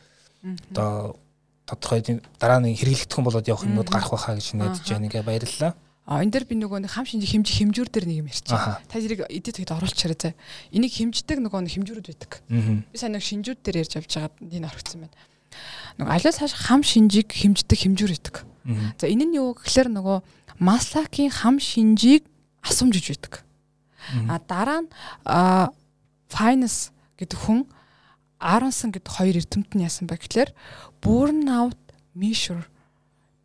одоо 0.71 1.17
тодорхой 1.65 2.21
дараа 2.39 2.61
нь 2.61 2.77
хэрэглэгдэх 2.77 3.19
болоод 3.19 3.49
явах 3.49 3.65
юмнууд 3.65 3.89
гарах 3.89 4.13
байхаа 4.13 4.37
гэж 4.37 4.55
найдаж 4.55 4.85
байна. 4.87 5.09
Ингээ 5.09 5.25
баярлалаа. 5.25 5.73
А 6.05 6.23
энэ 6.23 6.31
дээр 6.31 6.45
би 6.49 6.55
нөгөө 6.57 6.79
нэг 6.87 6.91
хам 6.91 7.05
шинж 7.05 7.27
хэмжих 7.29 7.57
хэмжүүр 7.61 7.89
дээр 7.91 8.05
нэг 8.09 8.17
юм 8.25 8.29
ярьчих. 8.31 8.57
Та 8.57 8.97
зэрэг 8.97 9.29
эдэд 9.29 9.61
тэгэд 9.61 9.75
оруулчихарай 9.77 10.17
заа. 10.17 10.33
Энийг 10.73 10.91
хэмждэг 10.97 11.37
нөгөө 11.39 11.61
нэг 11.61 11.73
хэмжүүрүүд 11.77 12.07
байдаг. 12.09 12.31
Би 12.49 12.97
сайн 12.97 13.13
нэг 13.15 13.21
шинжүүд 13.21 13.59
дээр 13.61 13.85
ярьж 13.85 13.93
авч 14.01 14.11
байгаад 14.17 14.35
энэ 14.41 14.65
орчихсон 14.67 15.05
байна 15.05 15.15
нөгөө 15.99 16.13
алиас 16.15 16.37
хааш 16.39 16.53
хам 16.67 16.81
шинжийг 16.81 17.31
хэмждэг 17.31 17.77
хэмжүүр 17.77 18.11
идэг. 18.15 18.35
За 18.97 19.05
энэ 19.09 19.25
нь 19.25 19.37
юу 19.37 19.57
гэхээр 19.57 19.89
нөгөө 19.89 20.17
Маслакийн 20.61 21.33
хам 21.33 21.57
шинжийг 21.57 22.25
асуумжиж 22.61 23.17
байдаг. 23.17 23.41
А 24.29 24.37
дараа 24.37 24.85
нь 24.85 24.89
Finance 26.29 26.93
гэдэг 27.17 27.37
хүн 27.37 27.65
Аронсон 28.41 28.93
гэдэг 28.93 29.11
хоёр 29.11 29.35
эрдэмтэн 29.41 29.77
нь 29.77 29.85
яасан 29.85 30.05
бэ 30.09 30.17
гэхээр 30.21 30.49
burnout 31.01 31.77
measure 32.17 32.65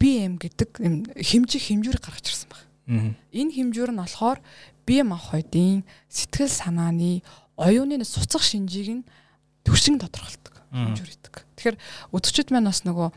BM 0.00 0.36
гэдэг 0.40 0.80
юм 0.80 1.04
хэмжих 1.16 1.68
хэмжүүрийг 1.68 2.04
гаргаж 2.04 2.26
ирсэн 2.28 2.48
байна. 2.52 3.16
Энэ 3.32 3.52
хэмжүүр 3.56 3.92
нь 3.92 4.00
болохоор 4.00 4.38
бие 4.84 5.04
махбодын 5.04 5.84
сэтгэл 6.08 6.52
санааны 6.52 7.20
оюуны 7.56 8.04
суцах 8.04 8.44
шинжийг 8.44 9.02
нь 9.02 9.06
төвшин 9.64 10.00
тодорхойлдог 10.00 10.55
хэмжүүр 10.72 11.10
идэг. 11.12 11.34
Тэгэхээр 11.56 11.76
өдөрчд 12.14 12.48
маань 12.50 12.70
бас 12.70 12.82
нөгөө 12.86 13.08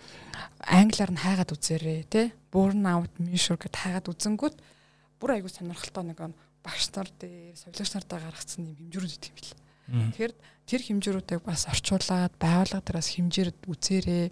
англиар 0.66 1.12
нь 1.14 1.24
хайгаад 1.24 1.54
үзээрэй 1.56 2.00
те 2.10 2.22
burnout 2.54 3.14
measure 3.18 3.58
гэд 3.58 3.76
хайгаад 3.76 4.12
үзэнгүүт 4.12 4.56
бүр 5.20 5.30
айгүй 5.38 5.52
сонирхолтой 5.52 6.04
нэг 6.06 6.20
багш 6.64 6.92
нар 6.96 7.10
дээр 7.20 7.56
совилогч 7.56 7.92
нартаа 7.96 8.20
гаргацсан 8.20 8.68
юм 8.68 8.76
хэмжүүрүүд 8.78 9.16
идэв 9.16 9.32
юм 9.32 9.38
бэл. 9.40 9.54
Тэгэхээр 9.90 10.34
тэр 10.70 10.82
хэмжүүрүүдийг 10.86 11.42
бас 11.42 11.66
орчуулад 11.66 12.36
байгууллага 12.38 12.86
дээрээс 12.86 13.10
хэмжээр 13.18 13.50
үзээрэй. 13.66 14.30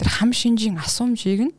Тэр 0.00 0.08
хам 0.08 0.30
шинжийн 0.32 0.80
асуумжийг 0.80 1.50
нь 1.50 1.54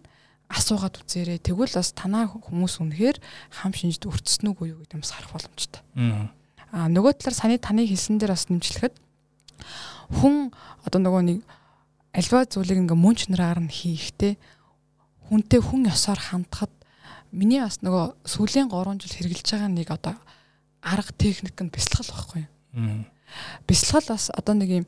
асуугаад 0.49 0.97
үзээрэй. 1.03 1.39
Тэгвэл 1.41 1.77
бас 1.77 1.93
танаа 1.93 2.25
хүмүүс 2.29 2.81
үнэхээр 2.81 3.17
хам 3.61 3.71
шинжид 3.73 4.09
өртсөн 4.09 4.53
үгүй 4.53 4.73
юу 4.73 4.81
гэдэг 4.81 4.97
юмс 4.97 5.13
харах 5.13 5.33
боломжтой. 5.33 5.81
Аа 6.73 6.89
нөгөө 6.89 7.21
талаар 7.21 7.37
саны 7.37 7.57
таны 7.61 7.85
хэлсэн 7.85 8.17
дээр 8.17 8.33
бас 8.33 8.49
нэмжлэхэд 8.49 8.93
хүн 10.09 10.51
одоо 10.85 10.99
нөгөө 11.01 11.23
нэг 11.25 11.39
альва 12.15 12.45
зүйлийг 12.45 12.79
ингээ 12.85 12.97
мөн 12.97 13.15
чанараар 13.15 13.59
нь 13.59 13.71
хийхдээ 13.71 14.33
хүнтэй 15.27 15.61
хүн 15.61 15.89
ёсоор 15.89 16.19
хандхад 16.19 16.71
миний 17.35 17.59
бас 17.59 17.81
нөгөө 17.81 18.23
сүүлийн 18.23 18.69
3 18.71 19.01
жил 19.01 19.15
хэрэгжилж 19.17 19.49
байгаа 19.51 19.71
нэг 19.73 19.89
одоо 19.91 20.15
арга 20.85 21.11
техник 21.17 21.57
нь 21.59 21.73
бясалгал 21.73 22.13
байхгүй 22.13 22.45
юу. 22.45 23.05
Бясалгал 23.67 24.15
бас 24.15 24.29
одоо 24.31 24.55
нэг 24.55 24.69
юм 24.69 24.85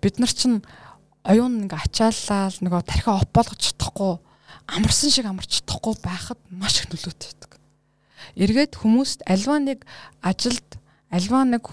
бид 0.00 0.20
нар 0.20 0.30
чинь 0.30 0.62
оюун 1.24 1.64
ингээ 1.64 1.80
ачааллаа 1.80 2.52
нөгөө 2.60 2.82
тархиа 2.84 3.18
оп 3.18 3.30
болгож 3.32 3.60
чадахгүй 3.60 4.20
амарсан 4.68 5.10
шиг 5.10 5.26
амарч 5.26 5.64
чадахгүй 5.64 5.94
байхад 6.04 6.38
маш 6.52 6.84
их 6.84 6.92
нөлөөтэй 6.92 7.28
байдаг. 7.32 7.58
Эргээд 8.36 8.78
хүмүүст 8.78 9.24
альва 9.26 9.58
нэг 9.58 9.84
ажилд 10.22 10.78
альва 11.10 11.44
нэг 11.44 11.64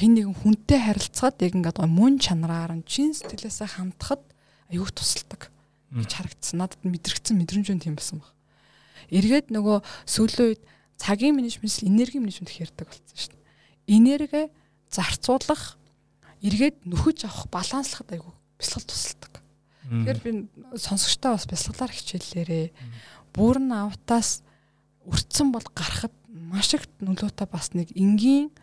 хин 0.00 0.16
нэгэн 0.16 0.36
хүнтэй 0.40 0.80
харилцаад 0.80 1.36
яг 1.44 1.52
ингээд 1.52 1.78
мөн 1.84 2.16
чанараар 2.16 2.72
нь 2.80 2.88
чин 2.88 3.12
сэтгэлээсээ 3.12 3.76
хандхад 3.76 4.24
аюух 4.72 4.96
тусалдаг 4.96 5.52
гэж 5.92 6.10
харагдсан. 6.16 6.56
Надад 6.64 6.80
мэдрэгдсэн 6.80 7.36
мэдрэмж 7.36 7.68
нь 7.76 7.84
тийм 7.84 8.00
байсан 8.00 8.24
баг. 8.24 8.32
Эргээд 9.12 9.52
нөгөө 9.52 9.84
сүүлийн 10.08 10.56
үед 10.56 10.62
цагийн 10.96 11.36
менежмент, 11.36 11.84
энерги 11.84 12.22
менежмент 12.22 12.48
хэрдэг 12.54 12.86
болсон 12.86 13.16
шүү 13.18 13.34
дээ. 13.34 13.44
Энерги 13.98 14.42
зарцуулах, 14.88 15.76
эргээд 16.40 16.86
нөхөж 16.86 17.26
авах, 17.26 17.50
баланслахад 17.50 18.14
аюух 18.14 18.36
бясалгал 18.56 18.88
тусалдаг. 18.88 19.32
Тэгэхээр 19.90 20.20
би 20.22 20.30
сонсогчтой 20.78 21.34
бас 21.34 21.46
бясалгалаар 21.50 21.90
хичээллээрээ 21.90 22.66
бүрэн 23.34 23.74
автаас 23.74 24.46
өртсөн 25.02 25.50
бол 25.50 25.66
гарахад 25.74 26.14
маш 26.30 26.78
их 26.78 26.86
нөлөөтэй 27.02 27.48
бас 27.50 27.74
нэг 27.74 27.90
энгийн 27.98 28.54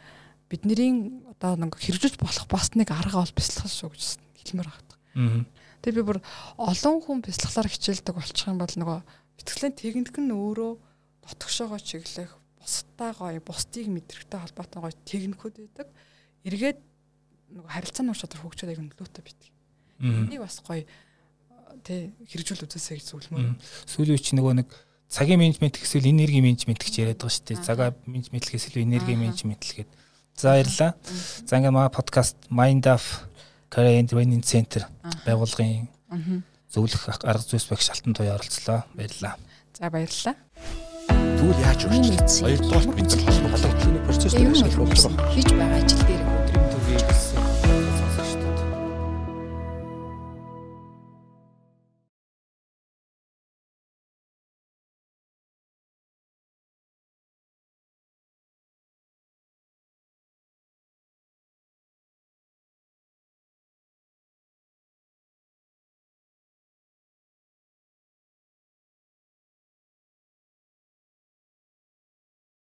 бидний 0.47 1.11
одоо 1.37 1.53
нэг 1.55 1.77
хэрэгжүүлж 1.77 2.17
болох 2.17 2.45
бас 2.49 2.73
нэг 2.73 2.89
арга 2.89 3.21
бол 3.21 3.33
бясалгал 3.37 3.69
шүү 3.69 3.89
гэж 3.93 4.03
хэлмээр 4.41 4.69
байна. 4.69 5.45
Тэгээ 5.81 5.97
би 6.01 6.03
бүр 6.03 6.19
олон 6.57 6.97
хүн 7.05 7.21
бясалгалаар 7.21 7.69
хичээлдэг 7.69 8.13
болчих 8.17 8.49
юм 8.49 8.57
бол 8.57 8.73
нөгөө 8.73 8.99
итгэлийн 9.45 9.77
техник 9.77 10.17
нь 10.17 10.33
өөрөө 10.33 10.71
дотгошоогоо 11.29 11.77
чиглэх 11.77 12.33
бусдаа 12.57 13.13
гоё 13.13 13.41
бусдыг 13.45 13.85
мэдрэгтэй 13.85 14.39
холбоотой 14.41 14.81
гоё 14.81 14.95
техникүүд 15.05 15.55
байдаг. 15.61 15.87
Эргээд 16.41 16.79
нөгөө 17.53 17.71
харилцааны 17.71 18.11
ур 18.11 18.17
чадвар 18.17 18.41
хөгжөөд 18.41 18.71
аяг 18.73 18.81
нөлөөтэй 18.81 19.23
битгий. 19.23 19.51
Энийг 20.01 20.41
бас 20.41 20.57
гоё 20.65 20.83
тий 21.85 22.11
хэрэгжүүл 22.25 22.65
үзээсэй 22.65 22.97
гэж 22.97 23.05
зөвлөмөр. 23.13 23.55
Сүүлийн 23.85 24.17
үе 24.17 24.21
чи 24.21 24.33
нөгөө 24.33 24.53
нэг 24.65 24.69
цагийн 25.07 25.39
менежмент 25.39 25.77
гэхэл 25.77 26.09
энерги 26.09 26.41
менежмент 26.41 26.81
гэж 26.81 26.93
яриад 26.99 27.21
байгаа 27.21 27.31
шүү 27.37 27.45
дээ. 27.47 27.63
Цагаа 27.63 27.89
менежмент 28.09 28.45
гэхэл 28.49 28.83
энерги 28.83 29.13
менежмент 29.15 29.63
гэдэг. 29.63 29.87
За 30.37 30.53
баярлаа. 30.53 30.93
За 31.49 31.57
ингээд 31.57 31.73
маа 31.73 31.89
подкаст 31.89 32.37
Mind 32.53 32.85
of 32.85 33.01
Career 33.73 34.05
Training 34.05 34.45
Center 34.45 34.85
байгуулгын 35.25 35.89
зөвлөх 36.69 37.09
арга 37.25 37.41
зүйс 37.41 37.65
багш 37.65 37.89
Алтан 37.89 38.13
туяа 38.13 38.37
оролцлоо. 38.37 38.85
Баярлаа. 38.93 39.33
За 39.73 39.89
баярлалаа. 39.89 40.37
Тэгвэл 41.09 41.61
яаж 41.65 41.81
вэ? 41.89 41.97
Хоёрдугаар 42.37 42.85
бинцэл 42.93 43.25
холбоо 43.25 43.49
болоод 43.49 44.05
процесс 44.05 44.33
дээр 44.37 44.53
ажиллах 44.53 45.33
хийж 45.33 45.49
байгаа 45.57 45.81
ажил 45.81 46.05
дээр 46.05 46.21
өдрийн 46.21 46.65
төвийг 46.69 47.26